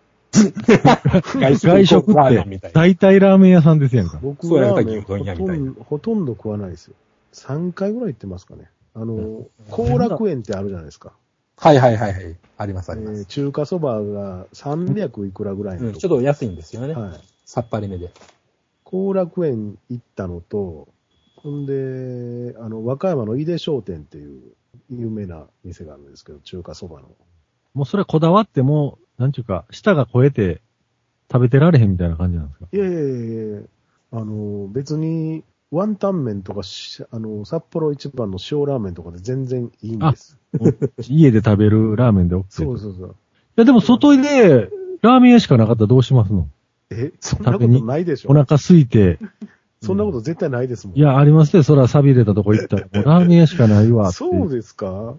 [0.50, 2.14] 外 外食っ
[2.60, 2.70] て。
[2.72, 4.18] 大体ラーメン屋さんですやんか。
[4.22, 6.94] 僕そうやラーメンほとんどほとんど食わないですよ。
[7.32, 8.70] 3回ぐらい行ってますかね。
[8.94, 11.12] あの、後楽園ってあるじゃないですか。
[11.56, 12.36] はいはいはいはい。
[12.58, 13.20] ありますあります。
[13.20, 16.94] えー中華そばが300いくらぐらいのうんちょっと安いんですよね。
[16.94, 17.20] はい。
[17.44, 18.10] さっぱりめで。
[18.84, 20.88] 後楽園行ったのと、
[21.36, 24.42] ほんで、あの、和歌山の井出商店っていう
[24.90, 27.08] 有名な店があるんですけど、中華そばの。
[27.74, 30.60] もうそれこだわっても、なんちゅうか、舌が超えて
[31.30, 32.66] 食べてられへんみたいな感じなんですか？
[32.72, 33.60] いやいやいやいや
[34.10, 40.36] あの、別に、ワンタン麺とかし、あの、札幌一番の塩ラーメンとかで全然いいんです。
[41.08, 43.08] 家で食べるラーメンで OK そうそうそう。
[43.08, 43.12] い
[43.56, 44.68] やでも外で
[45.02, 46.48] ラーメン屋しかなかったらどうしますの？
[46.90, 49.18] え、そんなことないでしょお腹空いて。
[49.80, 50.96] そんなこと絶対ないですもん。
[50.96, 51.62] いや、ありますね。
[51.62, 54.16] そら錆びれたとこ行ったら、ラーメン屋しかないわって。
[54.18, 55.14] そうですか？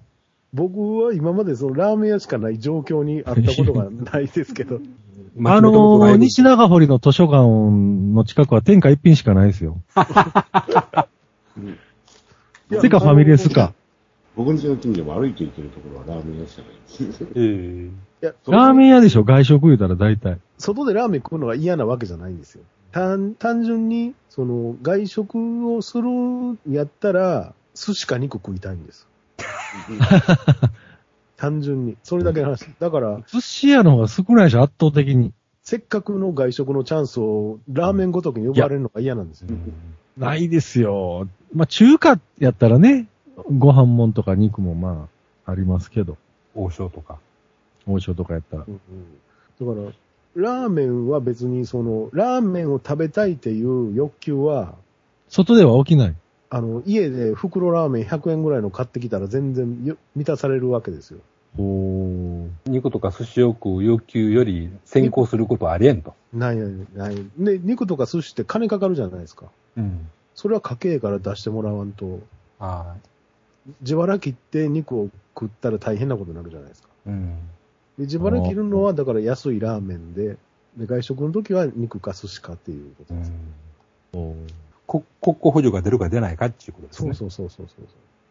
[0.53, 4.79] 僕は今までそのラーメン屋しかない状況にあったことがないですけど。
[5.45, 7.47] あのー、西長堀の図書館
[8.13, 9.81] の近くは天下一品しかないですよ。
[12.69, 13.73] てかファミレスか。
[14.35, 17.23] 僕ん家の近所も歩いて行けるところはラーメン屋しかないです。
[17.35, 17.89] え
[18.21, 19.23] えいやラーメン屋でしょ？
[19.23, 20.37] 外食言うたら大体。
[20.59, 22.63] 外でラーメン食うのが嫌なわけじゃないんですよ。
[22.91, 29.07] 単単純に、その、外食をするんやったら、寿司か肉食いたいんです。
[31.37, 31.97] 単純に。
[32.03, 32.67] それだけの話。
[32.79, 35.33] だから、寿司屋の方が少ないでしょ圧倒的に。
[35.61, 39.49] せっかくの外食のチャンスをラーメンごときに呼ばれるのが嫌なんですよ。
[40.17, 41.27] ないですよ。
[41.53, 43.07] まあ中華やったらね、
[43.57, 45.07] ご飯もんとか肉もま
[45.45, 46.17] あ、ありますけど。
[46.55, 47.17] 王将とか。
[47.87, 48.65] 王将とかやったら。
[48.67, 48.79] うんうん
[49.59, 49.91] だから、
[50.35, 54.75] ラーメンは別にその、ラーメンを食べたいっていう欲求は、
[55.29, 56.15] 外では起きない。
[56.53, 61.19] あの、家で袋ラーメン100円ぐらいの買ってきたら全然よ満たされるわけですよ。
[61.57, 62.69] ほー。
[62.69, 66.13] 肉とか寿司を食う要求より先行することはありえんと。
[66.31, 67.15] ないないない。
[67.39, 69.47] で、肉とか寿司って金かかるじゃないですか。
[69.77, 70.07] うん。
[70.35, 72.19] それは家計から出してもらわんと、
[72.59, 73.69] ああ。
[73.81, 76.89] 自腹切って肉を食ったら大変なことになるじゃないですか。
[77.07, 77.35] うん。
[77.97, 80.37] で自腹切るのはだから安いラーメンで、
[80.77, 83.31] で外食の時は肉か寿司かっていうことです。
[84.11, 84.35] こ
[85.21, 87.13] 国庫補助が出るか出ないかっていうことですね。
[87.13, 87.87] そうそうそうそうそう。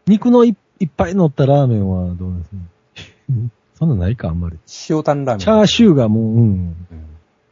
[0.07, 2.51] 肉のいいっぱい乗ったラーメンはどうです
[3.35, 3.49] ね？
[3.75, 4.57] そんなないか、あんまり。
[4.89, 5.39] 塩タンラーメン。
[5.39, 6.39] チャーシューがもう、うん。
[6.39, 6.75] うん。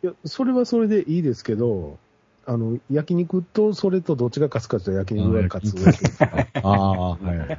[0.04, 1.98] いや、それはそれでいいですけど、
[2.46, 6.14] あの、焼肉とそれとどっちが勝つかと焼肉が勝つ。
[6.32, 7.58] ああ、はいはい。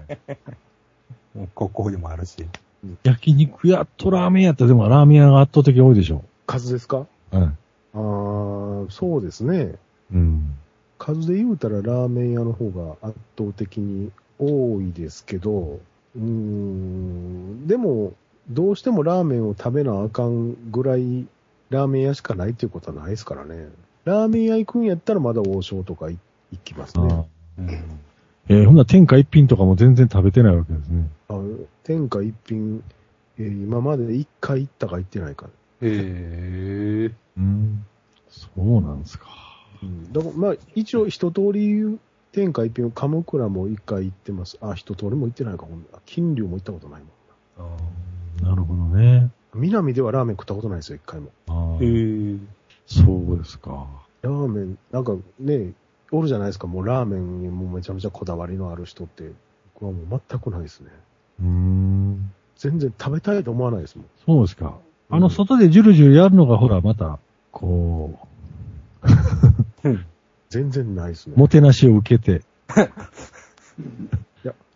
[1.54, 2.46] 国庫補助もあるし。
[3.04, 6.24] 焼肉屋とラーメン屋ってでもラーメン屋が圧倒的に多いでしょ。
[6.46, 6.98] 数ですか？
[6.98, 7.38] はい。
[7.42, 7.46] あ
[7.94, 9.74] あ、そうですね。
[10.12, 10.54] うん。
[11.02, 15.80] 数で言うたらラーメン屋の方が圧倒的に多いですけど、
[16.14, 18.12] うーん、でも、
[18.48, 21.26] どうしてもラーメンを食べなあかんぐらい、
[21.70, 23.68] ラーメン屋しかないっていうことはないですからね。
[24.04, 26.18] ラーメン屋行くんやったらまだ王将とか行
[26.52, 27.28] 行きますあね。
[27.58, 27.66] うん。
[27.66, 27.78] ー
[28.50, 31.08] えーほんなら天下一品とかも全然食べてないわけですね。
[31.28, 31.34] あ
[31.82, 32.84] 天下一品、
[33.38, 35.46] えー今まで一回行ったか行ってないか。
[35.46, 35.50] へ
[35.82, 37.10] え。
[37.38, 37.84] うん。
[38.30, 39.51] そうなんですか。
[39.82, 41.98] うん、だからまあ、一応一通り
[42.32, 44.58] 天下一品、鎌倉も一回行ってます。
[44.60, 47.06] あ、一通りも行ってないか、ほん金龍も行ったことないも
[48.46, 49.20] んなるほどね。
[49.20, 49.30] な。
[49.54, 51.30] 南ではラーメン食ったことないですよ、一回も。
[51.48, 52.38] あへーえ。
[52.86, 53.02] そ
[53.34, 53.86] うですか。
[54.22, 55.72] ラーメン、なんかね、
[56.10, 59.30] おるじゃないですか、もうラーメンにもうめちゃめちゃこだわりのある人って。
[59.74, 60.90] 僕はもう全くないですね。
[61.40, 62.32] うーん。
[62.56, 64.06] 全然食べたいと思わないですもん。
[64.24, 64.76] そうですか。
[65.10, 67.18] あの外でジュルジュルやるのがほら、また、
[67.50, 68.18] こ
[70.50, 71.40] 全然ないですねう、。
[71.40, 72.42] もてなしを受けて、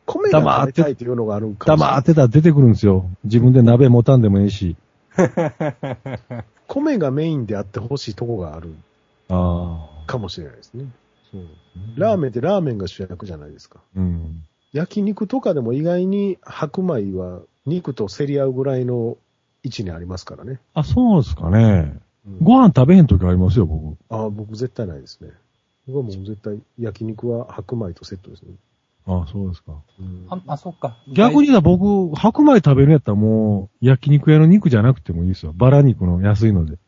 [0.07, 3.11] 米が食べたいっていうのがあるんかもしれない黙ってたら出てくるんですよ。
[3.25, 4.77] 自分で鍋持たんでもいいし。
[6.69, 8.75] 米がメインであってほしいとこがある
[9.29, 10.07] ああ。
[10.07, 10.87] かもしれないですね。
[11.31, 11.43] そう
[11.97, 13.81] ラーメンってラーメンが主役じゃないですか。
[13.97, 14.45] うん。
[14.73, 19.17] 焼肉とかでも意外に白米は肉と競り合うぐらいの
[19.63, 20.61] 位置にありますからね。
[20.75, 21.99] あ、そうですかね。
[22.27, 23.97] うんご飯食べへん時ありますよ、僕。
[24.11, 25.31] あ僕絶対ないですね。
[25.87, 28.55] 僕はもう絶対焼肉は白米とセットですね。
[29.07, 29.75] あそうですか。
[30.01, 30.97] うんあ、あ、そっか。
[31.13, 35.53] 逆に言うたら僕、白米食べるんやったらもう、焼肉屋の肉じゃなくてもいいですよ。
[35.55, 36.79] バラ肉の安いので。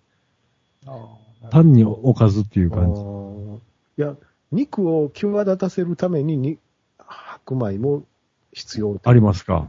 [1.51, 3.01] 単におかずっていうあ感じ。
[3.01, 3.61] ーい
[4.01, 4.16] や、
[4.51, 6.59] 肉を際立たせるためにに
[6.98, 8.03] 白米も
[8.53, 9.68] 必要ありますか。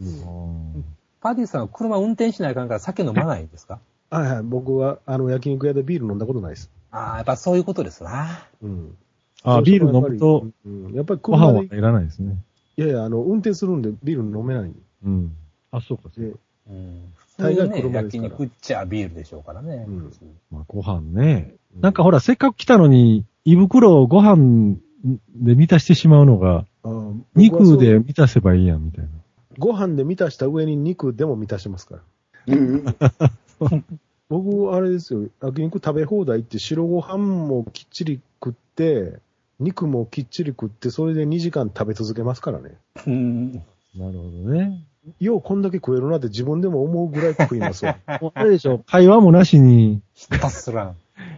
[0.00, 0.84] うん
[1.20, 3.80] パーティーさんは車運転しないかんから酒飲まないんですか？
[4.10, 6.70] はいはい、僕はあの焼肉屋でビール飲んだことないです。
[6.90, 8.46] ああ、やっぱそういうことですな。
[8.62, 8.96] うん。
[9.42, 12.36] あ、ビール飲むと、うん、やっぱりご飯はいらないですね。
[12.76, 15.36] いやいや、あの、運転するんでビール飲めないんうん。
[15.70, 16.38] あ、そうか、そうでか。、
[16.70, 17.12] うん。
[17.38, 19.84] 大概ね、焼車ですから肉っちゃビールでしょうからね。
[19.86, 20.12] うん
[20.50, 21.54] まあ、ご飯ね。
[21.80, 24.76] なんかほら、せっかく来たのに、胃袋をご飯
[25.34, 26.66] で満たしてしまうのが、
[27.34, 29.10] 肉で満たせばいいやん、みたいな。
[29.58, 32.02] ご飯で満たした上に肉でも満たしてますから。
[32.48, 32.84] うん。
[34.28, 39.18] 僕、あれですよ、焼肉食べ放題って白ご飯もきっちり食って、
[39.60, 42.72] 肉もきっちり食って、それで2時間食べ続けますからね。
[43.06, 43.52] うん。
[43.52, 43.64] なる
[43.94, 44.84] ほどね。
[45.20, 47.96] ようこんだけ食えるなって自分でも思うぐらい食いますわ。
[48.20, 50.94] もうあれでしょ、会話もなしに、ひたすら。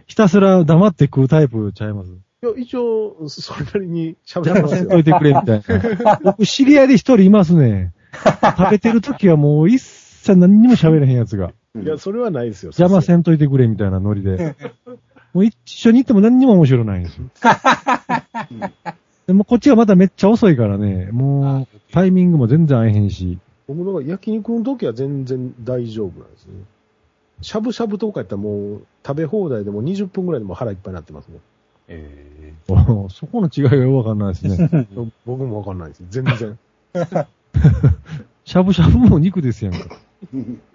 [0.07, 2.09] ひたすら黙って食うタイプちゃいます？
[2.41, 4.77] いや、一応、それなりに喋って邪魔ますよ。
[4.79, 5.63] せんといてくれ、みたい
[6.03, 6.19] な。
[6.23, 7.93] 僕、知り合いで一人いますね。
[8.57, 11.53] 食べてる時はもう一切何にも喋れへんやつが。
[11.75, 12.69] いや、それはないですよ。
[12.69, 14.55] 邪魔せんといてくれ、みたいなノリで。
[15.33, 17.29] もう一緒に行っても何にも面白ないんですよ。
[19.27, 23.37] でもこっちはまだめっちゃ遅いからね、もうタイミングも全然合えへんし。
[23.67, 26.53] 僕の焼肉の時は全然大丈夫なんですね。
[27.41, 31.37] しゃぶしゃぶとかやったらもう食べ放題でも20分ぐらいでも腹いっぱいになってますね。
[31.89, 34.87] えお そこの違いがよくわかんないですね。
[35.27, 36.03] 僕もわかんないです。
[36.09, 36.57] 全然。
[38.45, 39.95] しゃぶしゃぶも肉ですやんか。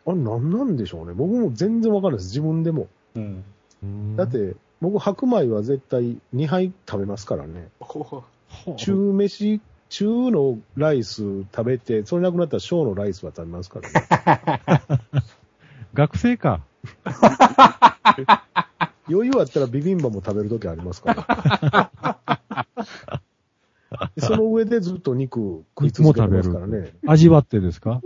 [0.07, 1.13] あれ何なんでしょうね。
[1.15, 2.29] 僕も全然わかんないです。
[2.29, 2.89] 自分でも。
[3.17, 3.43] え
[3.83, 4.17] うん。
[4.17, 7.69] だって、僕白米は絶対2杯食べますからね。
[8.77, 14.61] 中飯、中のライス食べて、それなくなったら小のライスは食べますからね。
[15.95, 16.61] 学生か。
[19.09, 21.91] 余裕あったらビビンバも食べるときありますから。
[24.17, 26.95] で その上でずっと肉食い続けてますからね。
[27.07, 28.01] 味わってですか？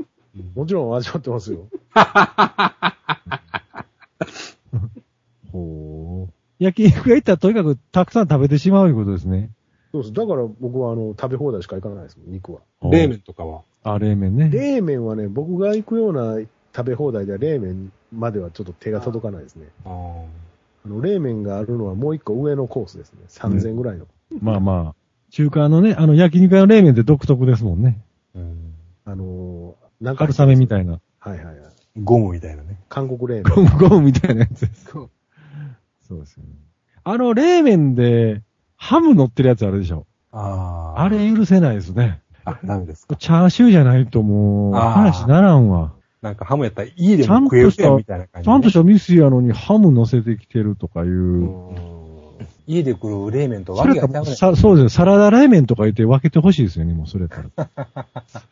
[0.58, 1.68] もちろん味わってますよ。
[5.52, 6.32] ほう。
[6.58, 9.52] 焼肉屋行ったらとにかくたくさん食べてしまういうことですね。
[9.92, 10.12] そうです。
[10.12, 12.60] だから僕はあの食べ放題しか行かないですもん、肉は。
[12.82, 13.62] 冷麺とかは？
[13.84, 14.50] あ、冷麺ね。
[14.50, 16.40] 冷麺はね、僕が行くような
[16.74, 19.68] 食べ放題では冷麺まではちょっと手が届かないですね。
[19.84, 20.24] あ
[20.84, 23.20] あの冷麺があるのはもう一個上のコースですね。
[23.28, 24.08] 3000ぐらいの。
[24.42, 24.94] まあまあ。
[25.30, 28.02] 中華のね、あの焼肉屋の冷麺って独特ですもんね。
[28.34, 28.40] あ。
[28.40, 28.74] うん。
[29.04, 30.26] あのー、なんか。
[30.26, 31.00] 春雨みたいな。
[31.18, 31.56] はいはいはい。
[32.02, 32.80] ゴムみたいなね。
[32.88, 33.72] 韓国冷ゴ麺。
[33.72, 34.84] ムゴムみたいなやつです。
[34.86, 36.50] そうですよね。
[37.04, 38.42] あの冷麺で
[38.76, 40.06] ハム乗ってるやつあるでしょ。
[40.32, 41.02] ああ。
[41.02, 42.20] あれ許せないですね。
[42.44, 43.16] あ、ダメですか。
[43.16, 45.92] チャーシューじゃないともう、話ならんわ。
[46.22, 51.10] なんかハムやったら家でも食えるやんみたいな感じ、ちゃんとしたミスやのにハム乗せてきてるとかいう。
[51.10, 51.98] うん
[52.70, 54.36] 家で食う冷麺とそれかわけが違うね。
[54.36, 54.88] さそうですね。
[54.90, 57.80] サラダ冷麺とか言って分けてほしいですよね、もうそれやった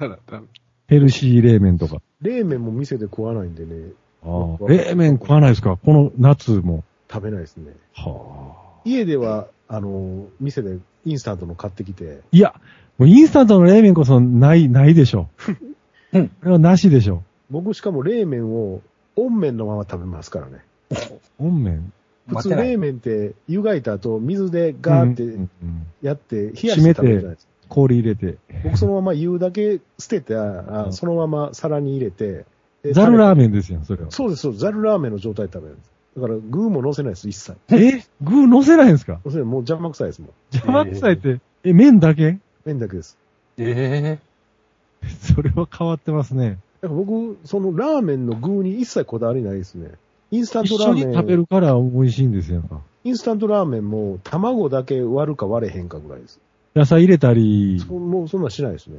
[0.01, 0.17] ら。
[0.89, 2.01] ヘルシー冷麺とか。
[2.23, 3.91] 冷麺も店で食わないんでね、
[4.23, 5.77] ああ冷麺食わないですか？
[5.77, 6.85] この夏も。
[7.11, 7.73] 食べないですね。
[7.95, 8.81] はあ。
[8.85, 12.55] 家では、あのー、店でインスタントの買ってきて、いや、
[12.99, 15.29] もうインスタントの冷麺こそない、ないでしょ。
[16.13, 16.29] うん。
[16.29, 17.23] これはなしでしょ。
[17.51, 18.81] 僕しかも冷麺を
[19.17, 20.65] 温麺のまま食べますからね。
[21.39, 21.93] 温麺？
[22.29, 25.49] 普通冷麺って湯がいた後水でガーって
[26.03, 27.53] やって冷やして食べるじゃないですか。
[27.69, 28.37] 氷入れて。
[28.65, 32.45] 僕そのまま湯だけ捨てて、あそのまま皿に入れて、
[32.83, 34.11] でザルラーンメンですよ、それは。
[34.11, 34.63] そうです、そうです。
[34.63, 35.91] ザルラーメンの状態で食べるんです。
[36.17, 37.57] だから具も乗せないです、一切。
[37.71, 38.03] え？
[38.23, 39.21] 具乗せないんですか？
[39.25, 40.31] 乗せないもう邪魔くさいですもん。
[40.53, 42.39] 邪魔くさいって、え、麺だけ？
[42.65, 43.19] 麺だけです。
[43.59, 44.19] え
[45.21, 46.59] それは変わってますね。
[46.83, 49.91] 僕、そのラーメンの具に一切こだわりないですね。
[50.31, 51.05] インスタン一トラーメン。
[51.05, 52.63] 緒に食べるから美味しいんですよ。
[53.05, 56.41] インスタントラーメンも卵だけ割るか割れへんかぐらいです。
[56.77, 58.99] 野菜入れたり、そもうそんなんしないですね。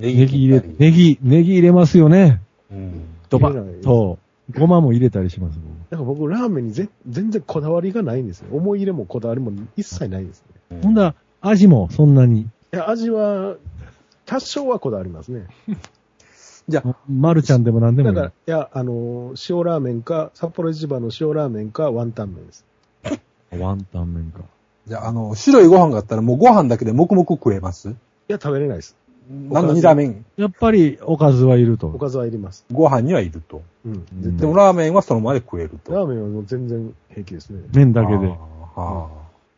[0.00, 2.42] ー、ネギ入れ、ネギ、ネギ入れますよね。
[2.70, 3.04] うん。
[3.30, 4.18] ドバ入れないッと。
[4.54, 5.58] ごまも入れたりします。
[5.90, 8.48] なんか僕、ラーメンにぜ全然こだわりがないんですよ。
[8.52, 10.80] 思い入れもこだわりも一切ないですね。
[10.82, 12.42] ほんだら、味もそんなに。
[12.42, 13.56] いや、味は、
[14.26, 15.46] 多少はこだわりますね。
[16.68, 22.64] じゃあ、マルちゃんでも何でもいいだから、いや、あの、塩ラーメンか、札幌市場の塩ラーメンか、ワンタン麺です。
[23.58, 24.42] ワンタン麺か。
[24.86, 27.90] じゃあ、あの、白いご飯があったらもうご飯だけで黙々食えます？
[27.90, 27.92] い
[28.28, 28.96] や、食べれないです。
[29.28, 31.88] なのにラーメン、やっぱり、おかずはいると。
[31.88, 32.64] おかずはいります。
[32.70, 33.62] ご飯にはいると。
[33.84, 34.36] うん。
[34.38, 35.92] でもラーメンはそのままで食えると。
[35.92, 37.62] ラーメンはもう全然平気ですね。
[37.74, 38.26] 麺だけで。
[38.26, 39.08] あーあ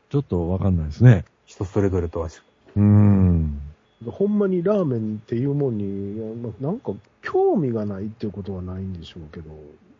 [0.08, 1.26] ちょっとわかんないですね。
[1.44, 2.28] 人それぞれとは。
[2.28, 3.60] うーん。
[4.06, 6.18] ほんまにラーメンっていうもんに、
[6.62, 9.50] なんか興味がないっていうことはないんでしょうけど、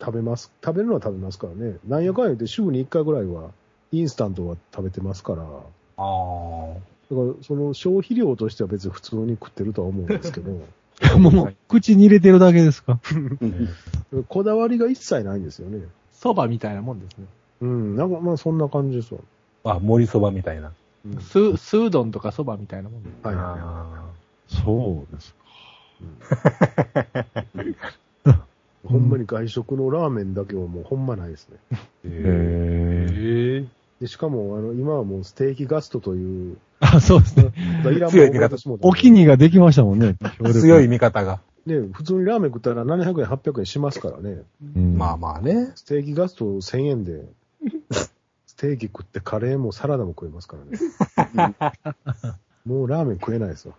[0.00, 0.50] 食べます。
[0.64, 1.76] 食べるのは食べますからね。
[1.86, 3.50] なんやかんや言って週に1回ぐらいは、
[3.92, 5.55] インスタントは食べてますから、だか
[5.96, 6.74] ああ。
[7.11, 10.53] らその消費量としては別に普通に食ってるとは思うんですけど、
[11.18, 13.01] もう、口に入れてるだけですか？
[14.29, 15.81] こだわりが一切ないんですよね。
[16.12, 17.24] 蕎麦みたいなもんですね。
[17.62, 19.20] うん、なんかまあそんな感じですわ。
[19.64, 20.72] あ、盛りそばみたいな。
[21.07, 23.27] うんス、スードンとか蕎麦みたいなもんです。
[23.27, 23.37] はい
[24.48, 25.38] そうですか。
[27.62, 28.38] い。
[28.88, 31.57] ほんまに外食のラーメンだけはもうほんまないですね。
[31.72, 33.64] ーへえ。
[33.64, 33.66] え
[34.00, 37.52] で、しかも、あの、今はもうステーキガストという、あ、そうですね。
[38.11, 40.16] 強い味方お気にができましたもんね。
[40.52, 41.40] 強い味方が。
[41.66, 44.42] ね、普通にラーメン食ったら700円、800円しますからね。
[44.76, 45.72] うんまあまあね。
[45.74, 47.24] ステーキガスト1000円で、
[48.46, 50.64] ステーキ食ってカレーもサラダも食えますから
[51.44, 51.54] ね。
[52.64, 53.74] もうラーメン食えないですわ。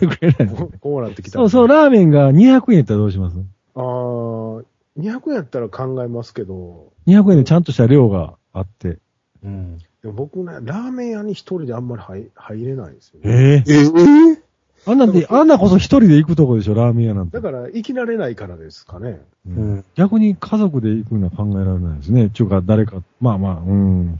[0.00, 3.36] 食えないこうこうなってきたそうそう、ララーメンが200円やったらどうします？
[3.74, 4.64] あー、
[4.98, 8.98] 200円やったら考えますけど、?200 円でちゃんとした量があって。
[9.44, 9.78] うん。
[10.02, 13.30] でも僕ね、ラーメン屋に一人であんまり入入れないんですよね。
[13.30, 14.44] ええええ
[14.86, 17.42] あんなんで、あんなこそ一人で行くとこでしょ、ラーメン屋なんてだ。
[17.42, 19.22] から、生きられないからですかね。
[19.48, 19.84] ううんん。
[19.94, 22.28] 逆に家族で行くのは考えられないですね。
[22.34, 24.18] ちゅうか、誰か、まあまあ、うん。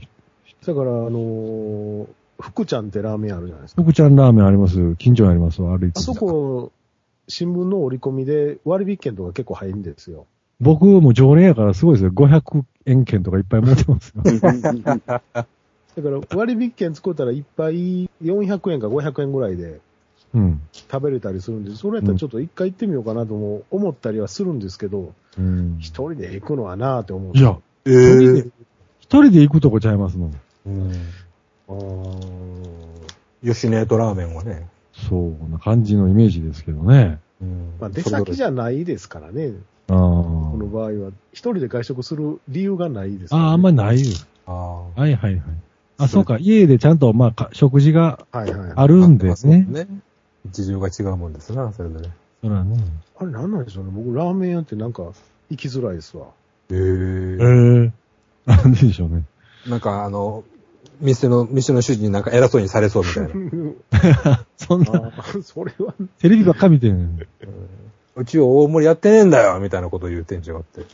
[0.65, 2.07] だから、あのー
[2.37, 3.81] 福ちゃんってラーメン屋あるじゃないですか。
[3.83, 4.95] 福ちゃんラーメンあります。
[4.97, 6.01] 近所にありますわ、歩いてあ。
[6.01, 6.71] そこ、
[7.29, 10.25] 新聞の折り込みで割引券とか結構入るんですよ。
[10.59, 12.11] 僕も常連やからすごいですよ。
[12.11, 14.23] 500円券とかいっぱい持ってますよ。
[15.95, 19.79] だから割引券作ったらいっぱい400円か500円ぐらいで
[20.35, 20.61] うん。
[20.73, 25.77] 食べれたりするんで、それやったらちょっと一回行ってみようかなとも思ったりはするんですけど、うん。
[25.79, 27.37] 一人で行くのはなぁって思う。
[27.37, 28.39] いや、え一人で
[28.99, 30.31] 一人で行くとこちゃいますの。
[30.67, 30.91] うん。
[31.69, 33.05] あー
[33.45, 34.67] 吉野家とラーメンはね。
[35.09, 37.19] そうな感じのイメージですけどね。
[37.41, 39.53] うんまあ出先じゃないですからね、
[39.87, 40.44] あこの
[40.75, 41.11] 場合は。
[41.31, 43.37] 一人で外食する理由がないですあ。
[43.37, 44.27] ああ、あんまりないです。
[44.45, 44.99] ああ。
[44.99, 45.41] はいはいはい。
[45.97, 46.37] あ、そうか。
[46.39, 48.73] 家でちゃんと、まあか、食事がはいはいはい。
[48.75, 49.65] あるんですね。
[49.67, 49.87] ね。
[50.51, 52.09] 事情が違うもんですな、それぞれ。
[52.41, 52.77] そらね。
[53.17, 53.91] あれなんなんでしょうね。
[53.93, 55.03] 僕、ラーメン屋ってなんか
[55.49, 56.27] 行きづらいですわ。
[56.69, 57.91] ええええ
[58.45, 59.23] なんででしょうね。
[59.67, 60.43] なんかあの、
[60.99, 64.45] 店の、店の主人になんか偉そうにされそうみたいな。
[64.57, 65.11] そんな、
[65.43, 67.27] それは、テレビばっか見てる。
[68.17, 70.85] うちは大盛りやってねえんだよみたいなことを言う店長があって。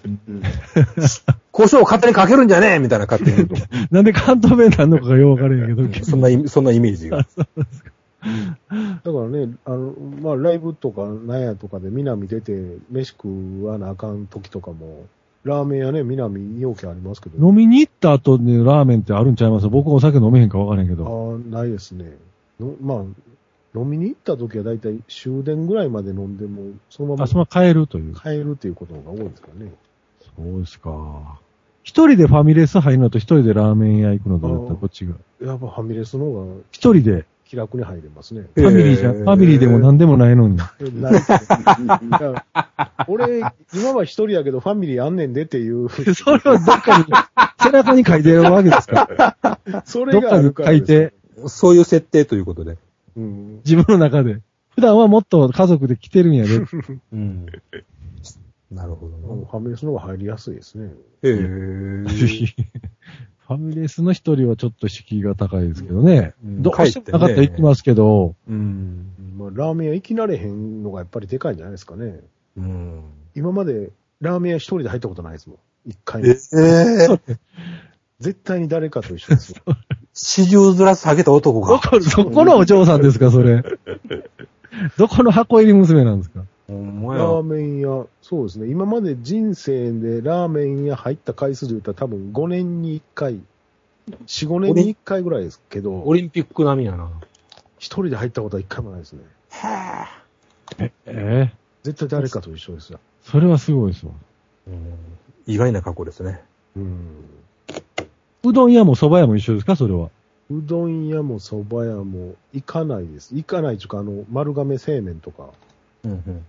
[1.52, 3.56] 胡椒を勝手にかけるんじゃねえみたいな勝手に言うと。
[3.92, 5.84] なんで関東弁なんのかがようわからんやけど。
[6.04, 7.18] そんなイメ、そんなイメージが。
[7.20, 7.28] だか
[8.24, 15.06] らね、あの、まあ、ライブとか、なんやとかで南出て、飯食わなあかん時とかも、
[15.44, 19.68] ラーメン屋ね、南容器ありますけど、飲みに行った後にラーメンってあるんちゃいます？
[19.70, 21.40] 僕お酒飲めへんかわからへんけあど。
[21.44, 22.16] あ、ないですね。
[22.60, 23.04] のまあ、
[23.76, 28.16] 飲みに行った時はだいたい終電ぐらいまで飲んでも、そのまあ、そのままま帰るという。
[28.16, 29.72] 帰るっていうことが多いですからね。
[30.36, 31.40] そうですか。
[31.84, 34.74] 一人でファミレス入るのと一人でラーメン屋行くのとだった？
[34.74, 38.46] らどっちがやっぱファミレスの方が一人で、気楽に入れますね。
[38.56, 40.58] ファミリーじゃ、えーファミリーでも何でもないのに。
[43.08, 43.40] 俺、
[43.74, 47.06] 今は一人やけどファミリーあんねんでっていう、 それはどっかに、
[47.62, 49.36] 背中に書いてるわけですか？
[49.86, 51.14] それがあるからどっかに書いて
[51.48, 52.78] そういう設定ということで。
[53.16, 53.62] うん。
[53.66, 54.42] 自分の中で。
[54.70, 56.58] 普段はもっと家族で来てるんやで。
[57.14, 57.46] うん。
[58.72, 60.94] なるほどファミレスの方が入りやすいですね。
[61.24, 61.34] へえ。
[63.52, 66.34] ファミレスの一人はちょっと敷居が高いですけどね。
[66.44, 69.08] うんどうしてもなかったら行きますけど、うん。
[69.38, 72.22] まあ、ラーメン屋行き慣れへんのがやっぱりでかいんじゃないですかね。
[72.56, 73.04] うん。
[73.36, 73.92] 今まで
[74.22, 75.58] ラーメン屋一人で入ったことないですもん。
[75.86, 76.32] 一回もえ。
[76.32, 77.38] え。
[78.20, 79.58] 絶対に誰かと一緒ですよ。
[80.14, 81.80] 四十ずら下げた男どが。
[81.80, 83.64] こ、どこのお嬢さんですか、それ。
[84.98, 86.44] どこの箱入り娘なんですか？
[86.70, 88.68] ラーメン屋、そうですね。
[88.68, 93.34] 今まで人生でラーメン屋入った回数で言ったら多分5年に1回、
[94.26, 97.10] 4、5年に1回ぐらいですけど、オリンピック並みやな。
[97.78, 99.22] 一人で入ったことは1回もないですね。
[100.80, 101.52] ええ
[101.84, 103.00] 絶対誰かと一緒ですよ。
[103.24, 104.12] それはすごいですわ。
[105.48, 106.42] 意外な過去ですね。
[106.78, 106.98] うん。
[108.44, 110.10] うどん屋も蕎麦屋も一緒ですかそれは？
[110.50, 113.36] うどん屋も蕎麦屋も行かないです。
[113.36, 115.50] 行かないというか、あの、丸亀製麺とか、
[116.04, 116.46] うんうん。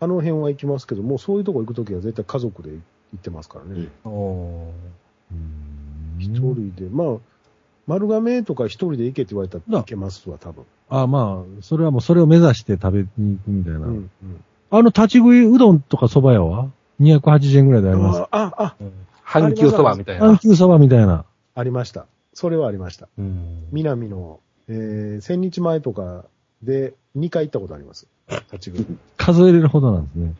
[0.00, 2.76] あの辺は行きますけど、もうそういうとこ行くときは絶対家族で行
[3.16, 3.88] ってますからね。
[4.04, 4.70] おー
[6.18, 7.16] 一、人で、まあ、
[7.86, 10.64] 丸亀とか一人で行けって言われたら行けますわ、多分。
[10.90, 13.78] あまあ、それはもうそれを目指して食べに行くみたいな。
[13.78, 14.10] うん、うん。
[14.70, 16.68] あの、立ち食いうどんとか蕎麦屋は
[17.00, 18.20] ?280 円ぐらいであります。
[18.22, 18.76] あ、あ、あ、
[19.32, 20.32] 阪急そばみたいな。
[20.32, 21.24] 阪急蕎麦みたいな。
[21.54, 22.06] ありました。
[22.34, 23.08] それはありました。
[23.18, 26.24] うん南の、えー、千日前とか
[26.62, 28.06] で2回行ったことあります。
[28.52, 28.86] 立ち食い。
[29.16, 30.34] 数えれるほどなんですね。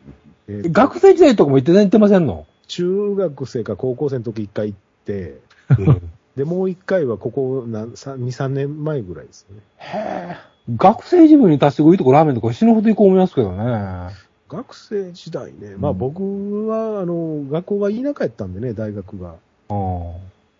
[0.47, 2.45] えー学生時代とかも行って行ってませんの？
[2.67, 5.39] 中学生か高校生の時1回行って、
[6.35, 9.61] で、もう1回はここなん2、3年前ぐらいですよね。
[9.77, 9.97] へ
[10.31, 10.53] え。
[10.75, 14.13] 学生時分に足していいとこラーメンとか死ぬほど行こう思いますけどね。
[14.53, 19.33] 学生時代ね、まあ僕は、あの、学校が田舎やったんでね、大学が。
[19.69, 19.73] あ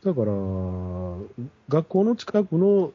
[0.04, 0.32] だから、
[1.70, 2.92] 学校の近くの、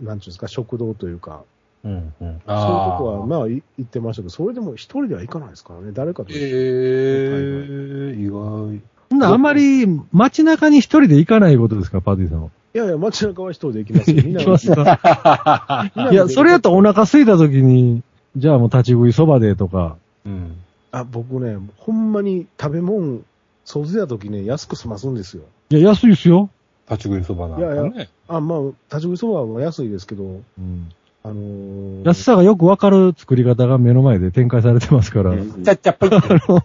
[0.00, 1.42] なんていうんですか、食堂というか、
[1.82, 2.10] うんうん。
[2.18, 6.28] そういうとこは、まあ、い行ってましたけど、それでも一人では行かないですからね、誰かと。
[6.32, 8.80] ええ意外。
[9.10, 12.50] ほんならあんまり街中に一人で行かないことですか、パディさんは？
[12.74, 14.22] いやいや、街中は一人で行きますよ。
[14.22, 18.02] みんな行きますかいや、それやとお腹空いた時に、
[18.36, 19.96] じゃあもう立ち食いそばでとか。
[20.26, 20.56] うん。
[20.92, 23.20] あ、僕ね、ほんまに食べ物、
[23.64, 25.44] 掃除や時ね、安く済ますんですよ。
[25.70, 26.50] いや、安いですよ。
[26.90, 27.90] 立ち食いそばなんかね。
[27.94, 30.92] いやいあ、まあ、立ち食いそばは安いですけど、うん
[31.26, 35.32] あのー安さがよくわかる作り方が目の前で展開されてますから。
[35.34, 36.38] ちゃっちゃっぱいって。
[36.38, 36.62] そう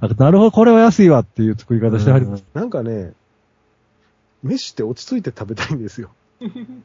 [0.00, 2.44] あなるほど、これは安いわっていう作り方してはります。
[2.54, 3.12] なんかね、
[4.44, 6.10] 飯って落ち着いて食べたいんですよ。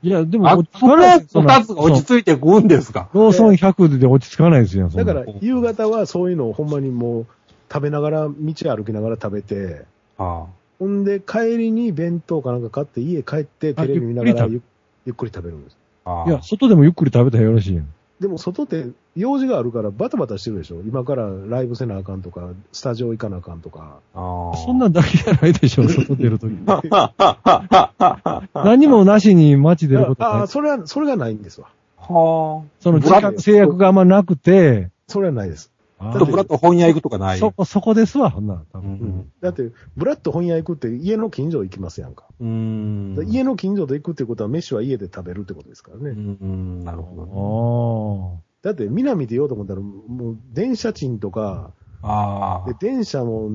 [0.02, 3.10] いや、でも、あ、落ち着そかないれ、二つが落ち着いて食うんですか？
[3.14, 7.26] ローソン100で落ち着かないですよ、だから、夕方はそういうのをほんまにもう、
[7.72, 9.86] 食べながら、道歩きながら食べて、
[10.18, 10.46] あ
[10.80, 14.62] ほんで、帰りに弁当かなんか買って、家帰ってテレビ見ながらゆっくり食べゆ
[15.06, 15.78] ゆっくり食べるんです。
[16.06, 16.12] あ。
[16.12, 17.88] ああいや、外でもゆっくり食べたらよろしいやん。
[18.20, 24.00] でも外って用事があるからバタバタしてるでしょ今からライブせなあかんとか、スタジオ行かなあかんとか。
[24.14, 24.58] ああ。
[24.58, 26.54] そんなんだけじゃないでしょ、 外出るとき。
[28.54, 30.48] 何もなしに街出ることないああ、。
[30.48, 31.68] それは、それがないんですわ。
[31.98, 35.72] はその時間制約があんまなくて、それはないです。
[36.00, 36.12] あ。
[36.14, 37.38] ちょっとブラッと本屋行くとかない？
[37.38, 38.92] そこ、そこですわ、ほんなら多う分。
[38.92, 39.26] ん。
[39.42, 42.26] だって、ブラッと本屋行くって家の近所行きますやんか。
[42.40, 43.18] うん。
[43.28, 46.12] 家の近所で行くってことは飯は家で食べるってことですからね。
[46.12, 52.08] うんうん、なるほあだって南で言おうと思ったら、もう電車賃とか、ど。
[52.08, 52.76] ああで。
[52.80, 53.50] 電車も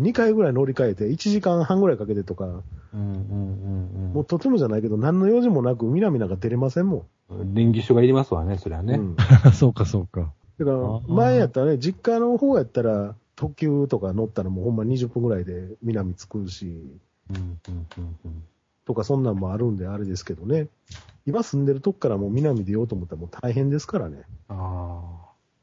[0.00, 7.54] 2回ぐらい乗り換えて1時間半ぐらいかけてとか、うんうんうんもうとてもじゃないけど何の用事もなく南なんか出れませんもうん。
[7.54, 8.86] 臨時書がいりますわね、そりゃん。
[8.86, 8.94] ね。
[8.94, 9.52] うんあ。
[9.54, 10.32] そうか、そうか。
[10.58, 16.66] だから、前やったらね、実家の方やったら、特急とか乗ったらもうほんま20分ぐらいで南着くし、
[17.30, 18.44] うんうんうんうん。
[18.90, 20.66] とかそんなんもあるんであれですけどね。
[21.24, 24.24] 今住んでるとこからもう南でようと思ったらもう大変ですからね。
[24.48, 25.00] あ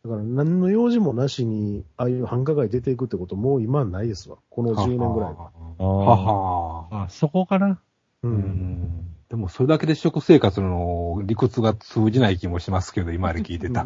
[0.05, 4.37] だから何の用事もなしに、ああいう繁華街出ていくってこともう今はないですわ。
[4.49, 4.85] このあ。
[4.85, 5.33] 10年ぐらい。
[5.33, 7.03] はあはあ。
[7.03, 7.81] あ、そこかな。
[8.23, 8.27] う。
[8.29, 9.05] うんん。
[9.27, 13.85] でもそれだけで食生活の理屈が通じない気もしますけど、今まで聞いてた。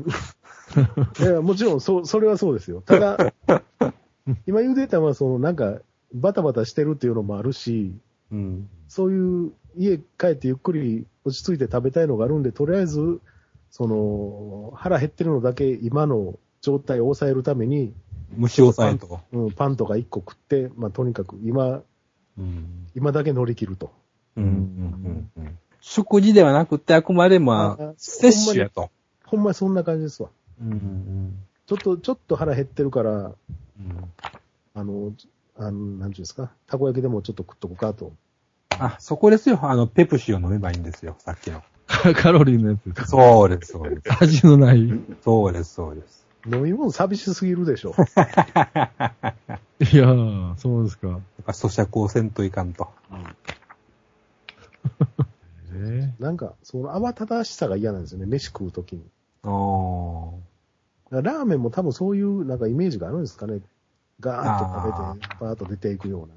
[1.19, 2.81] いや、もちろん、そう、それはそうですよ。
[2.81, 3.33] ただ、
[4.45, 5.79] 今言うてたのは、その、なんか、
[6.13, 7.95] バタバタしてるっていうのもあるし、
[8.31, 8.69] うん。
[8.87, 13.21] そういう、家帰ってゆっくり落ち着いて食べたいのがあるんで、とりあえず、
[13.69, 17.93] その、腹減ってるのだけ今の状態を抑えるために、
[18.35, 19.19] 虫を抑えと。
[19.31, 21.81] うん、パンとか1個食って、まあ、とにかく今、
[22.37, 22.87] うん。
[22.95, 23.91] 今だけ乗り切ると。
[24.35, 25.57] うんうんうん。
[25.81, 28.89] 食事ではなくて、あくまでまああ、摂取やと。
[29.25, 30.29] ほんまにそんな感じですわ。
[30.61, 33.35] うんうんちょっと、ちょっと腹減ってるから、うん。
[34.73, 35.13] あの、
[35.61, 38.13] あの、なんていうんですか、たこ焼きでもちょっと食っとこうかと。
[38.71, 39.59] あ、そこですよ。
[39.61, 41.15] あの、ペプシを飲めばいいんですよ。
[41.19, 41.61] さっきの。
[42.15, 43.09] カロリーのやつです。
[43.09, 44.01] そうです、そうです。
[44.23, 44.79] 味のない。
[44.79, 44.91] い
[45.21, 46.25] そうです、そうです。
[46.51, 47.93] 飲み物寂しすぎるでしょ。
[47.95, 51.07] やー、そうですか。
[51.09, 52.87] だから咀嚼をせんといかんと。
[55.73, 59.03] えなんか、その慌ただしさが嫌なんですよね、飯食うときに。
[59.43, 60.31] あー。
[61.11, 63.59] だからラーメンも多分そういうなんかイメージがあるんですかね。
[64.21, 66.29] ガーッとあ食べて、バーッと出ていくよう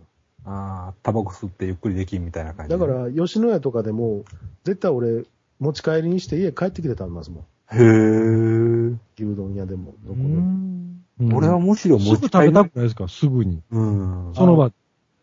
[0.47, 2.73] あー、タバコ吸ってゆっくりできんみたいな感じ。
[2.73, 2.79] な。
[2.79, 4.25] だか、ら、吉野家とかでも、
[4.65, 5.25] 絶対俺、
[5.59, 7.45] 持ち帰りにして家帰ってきて食べますもん。
[7.71, 8.97] へー。
[9.17, 10.43] 牛丼屋でも、どこうでも。
[10.43, 13.09] ん俺はむしろす持ち帰りぐ食べたくないですか？
[13.09, 13.63] すぐに。
[13.71, 14.33] うん。
[14.35, 14.67] その場。
[14.67, 14.73] い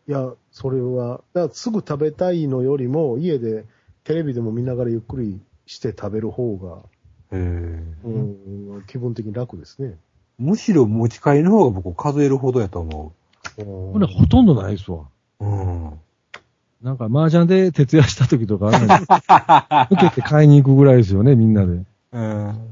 [0.06, 3.66] や、それは、だからすぐ食べたいのよりも、家で
[4.04, 6.78] テレビでも見ながらゆっくりして食べる方が、
[7.30, 8.06] へー。
[8.06, 9.98] うん、気分的に楽ですね。
[10.38, 13.12] むしろ持ち帰りの方が僕数えるほどやと思
[13.56, 15.04] これほとんどないですわ。
[15.40, 16.00] うん。
[16.82, 19.04] なんか麻雀で徹夜した時とかあるのに、
[20.02, 21.84] 受けて買いに行くぐらいですよね、みんなで。
[22.12, 22.68] うん。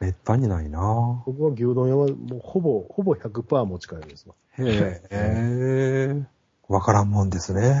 [0.00, 4.34] めったにないな僕は牛丼屋はもうほぼ、ほぼ100%持ち帰るんですわ。
[4.58, 6.22] へえ。
[6.68, 7.76] わからんもんですね。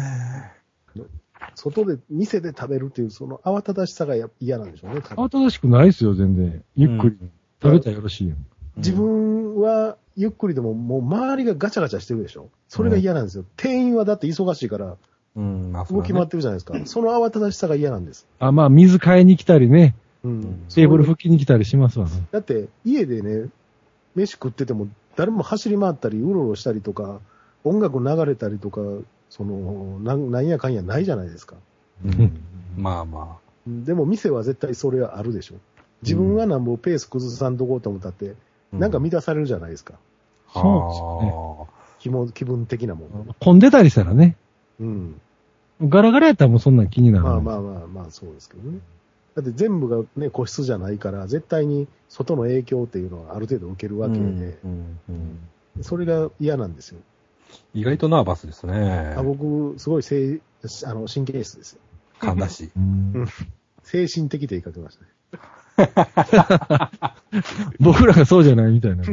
[1.54, 6.62] 外で、店で食べるっていう、その慌ただしさがや嫌なんでしょうね、慌ただしくないですよ、全然。
[6.74, 7.18] ゆっくり。
[7.62, 8.36] 食べたらよろしいよ。
[8.76, 12.48] 自分はゆっくりでももう周りがガチャガチャしてるでしょ？
[12.68, 13.44] それが嫌なんですよ。
[13.56, 14.96] 店員はだって忙しいから、
[15.36, 16.78] うん、まあ、もう決まってるじゃないですか。
[16.84, 18.26] その慌ただしさが嫌なんです。
[18.38, 20.42] あ、まあ、水買いに来たりね、うん。
[20.74, 22.12] テーブル拭きに来たりしますわね。
[22.32, 23.48] だって家でね、
[24.14, 27.20] 飯食ってても誰も走り回ったり、うろうろしたりとか、
[27.64, 28.80] 音楽流れたりとか、
[29.28, 31.56] その、なんなんやかんやないじゃないですか。
[32.04, 32.40] うん
[32.76, 35.54] まあまでも店は絶対それはあるでしょ。
[36.02, 38.34] 自分はなんぼペース崩さんとこうと思ったって、あ。
[38.78, 39.94] なんか満たされるじゃないですか。
[40.52, 41.68] そうですよ
[41.98, 43.34] 気も気分的なもん。
[43.40, 44.36] 混んでたりしたらね。
[44.80, 45.20] うん。
[45.82, 47.24] ガラガラやったらもうそんなん気になる。
[47.24, 48.78] まあまあまあまあ、そうですけどね。
[49.34, 55.38] だって全部がね、個室じゃないから、絶対に外の影響っていうのはある程度受けるわけで、うんうんうん
[55.82, 57.00] それが嫌なんですよ。
[57.74, 59.22] 意外とナーバスですねあ。
[59.22, 60.40] 僕、すごいせい
[60.86, 61.80] あの神経質ですよ。
[62.18, 62.70] 勘だし。
[62.74, 63.26] うん
[63.82, 65.10] 精神的で言いかけましたね。
[67.80, 69.04] 僕らがそうじゃないみたいな。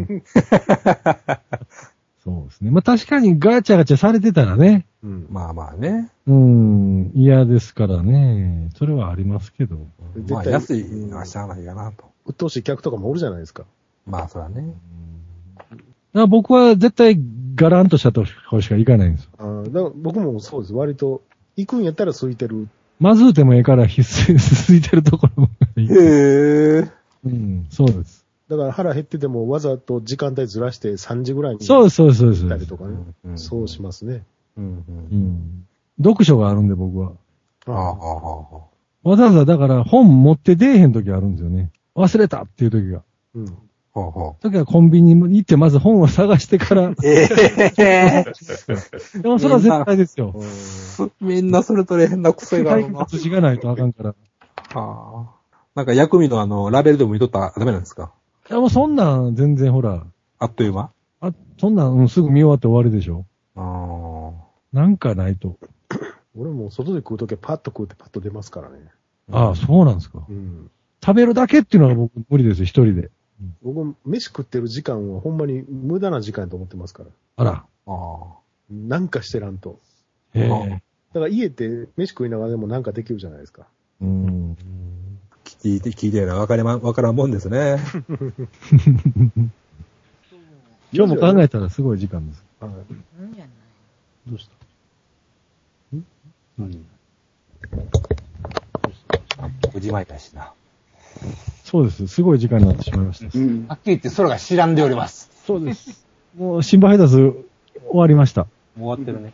[2.24, 2.72] そうですね。
[2.72, 4.86] まあ確かにガチャガチャされてたらね。
[5.04, 5.28] うん。
[5.30, 6.10] まあまあね。
[6.26, 8.70] うん、嫌ですからね。
[8.76, 9.76] それはありますけど。
[9.76, 9.82] ま
[10.16, 12.06] あ絶対安いのはしゃあないかなと。
[12.26, 13.66] 鬱陶しい客とかもおるじゃないですか。
[14.06, 14.74] まあそらね。
[15.58, 15.74] だか
[16.14, 17.20] ら僕は絶対
[17.56, 19.30] ガランとしたとこしか行かないんですよ。
[19.40, 20.74] あーだから僕もそうです。
[20.74, 21.22] 割と、
[21.56, 22.68] 行くんやったら空いてる。
[23.00, 25.50] まずうてもええから必須、続 いてるところも。
[25.82, 26.92] へえ。
[27.26, 28.26] うん、そうです。
[28.50, 32.42] だから腹減っててもわざと時間帯ずらして3時ぐらいにそうそうそうです。
[32.44, 32.98] 行ったりとかね。
[33.26, 34.24] うんそうしますね。
[34.58, 35.18] うんううん。
[35.18, 35.68] ん。
[36.02, 37.14] 読書があるんで僕は。
[37.66, 37.92] ああ、ああ、
[39.06, 41.72] あわざわざだから本持って出えへん時あるんですよね。
[41.96, 43.04] 忘れたっていう時が。
[43.36, 43.48] うん。
[43.96, 44.00] あ。
[44.00, 44.34] はあ、はあ。
[44.42, 46.94] 時はコンビニに行ってまず本を探してから。
[47.04, 47.28] え
[47.78, 48.26] え。
[49.22, 50.36] でもそれは絶対ですよ。
[51.22, 53.08] みんなそれぞれ変な癖があるな。
[53.08, 54.10] 筋がないとあかんから。
[54.12, 54.14] い
[54.74, 55.43] はあ。
[55.76, 57.40] なんか薬味のあの、ラベルでも見とった？
[57.40, 58.12] らダメなんですか？
[58.50, 60.06] やもうそんなん全然ほら、
[60.40, 60.92] あっという間？
[61.22, 63.26] あ、そんなん、うん、すぐ見終わって終わりでしょ。
[63.56, 64.32] あ
[64.72, 65.58] なんかないと。
[66.36, 68.78] 俺も外で食うときはパッと食うてパッと出ますからね。
[69.32, 70.26] ああ、そうなんですか。
[70.28, 70.70] うん。
[71.04, 73.10] 食べるだけっていうのが僕無理ですよ、一人で。
[73.62, 77.10] 僕、飯食ってる時間はほんまに無駄な時間やと思ってますから。
[77.38, 77.66] あら。
[77.88, 77.92] あ。
[77.92, 78.26] あ
[78.72, 79.80] なんかしてらんと。
[80.34, 80.50] へえ。
[81.14, 83.68] だから家って飯食いながらでもなんかできるじゃないですか。
[84.02, 84.58] うん。
[85.64, 87.78] 聞いて、聞いてるのはわかりま、わからんもんですね。
[90.92, 92.44] 今日も考えたらすごい時間です。
[92.60, 92.72] はい
[93.22, 93.50] うんじゃない。
[94.28, 94.54] どうした
[99.70, 100.52] ？9時前だしな。
[101.64, 102.08] そうです。
[102.08, 103.38] すごい時間になってしまいました。
[103.38, 103.66] うん。
[103.68, 105.30] はっきり言って空が知らんでおります。
[105.46, 106.06] そうです。
[106.38, 107.34] もう、新聞配達終
[107.94, 108.42] わりました。
[108.44, 109.32] もう終わってるね。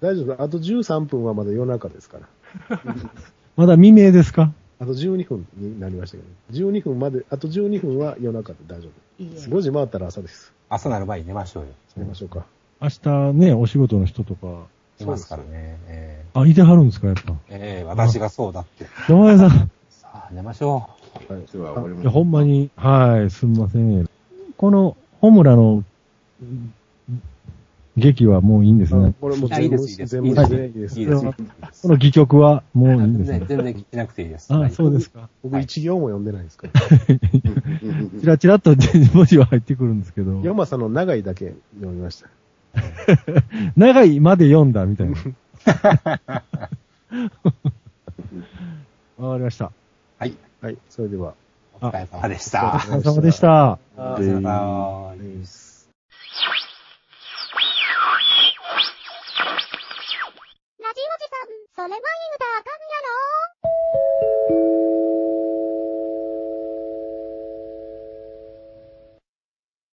[0.00, 2.80] 大丈夫あと13分はまだ夜中ですから。
[3.56, 4.52] まだ未明ですか？
[4.82, 8.88] あと12分になりましたけど、12分まで、あと12分は夜中で大丈
[9.20, 9.58] いいえ夫。
[9.58, 10.52] 5時回ったら朝です。
[10.68, 11.68] 朝なる前に寝ましょうよ。
[11.96, 12.44] 寝ましょうか。
[12.80, 14.66] 明日ね、お仕事の人とか。
[14.98, 15.78] 寝ますからね。
[15.86, 17.32] えあ、いてはるんですか、やっぱ。
[17.48, 18.86] えええ私がそうだって。
[19.08, 19.70] 山谷さん。
[19.88, 20.78] さあ、寝ましょ
[21.28, 21.52] はい。
[21.52, 22.02] では、俺も。
[22.02, 24.10] いや、ほんまに、はい、すみません。
[24.56, 25.84] この、ホムラの、
[27.96, 29.14] 劇はもういいんですね。
[29.20, 30.98] これもうあいい全部、ですいいです全部でいいです。
[31.00, 31.20] いいです。
[31.22, 31.34] こ
[31.88, 33.46] の戯曲はもういいん全然、ですね。
[33.48, 34.54] 全然聞いてなくていいです。
[34.54, 35.28] あ、そうですか。
[35.42, 36.80] 僕一行も読んでないですから。
[38.20, 38.74] ちらちらっと
[39.14, 42.28] 文字は入ってくるんですけど、山さんの長いだけ読みました。
[43.76, 45.16] 長いまで読んだみたいな。
[49.18, 49.70] わかりました。
[50.18, 50.34] はい。
[50.62, 50.78] はい。
[50.88, 51.34] それでは。
[51.80, 52.76] お疲れ様でしあた。
[52.76, 53.78] お疲れ様でした。
[53.96, 55.71] お疲れ様です。
[61.74, 62.00] それは言う
[62.38, 63.00] たらあかんや
[64.86, 64.91] ろ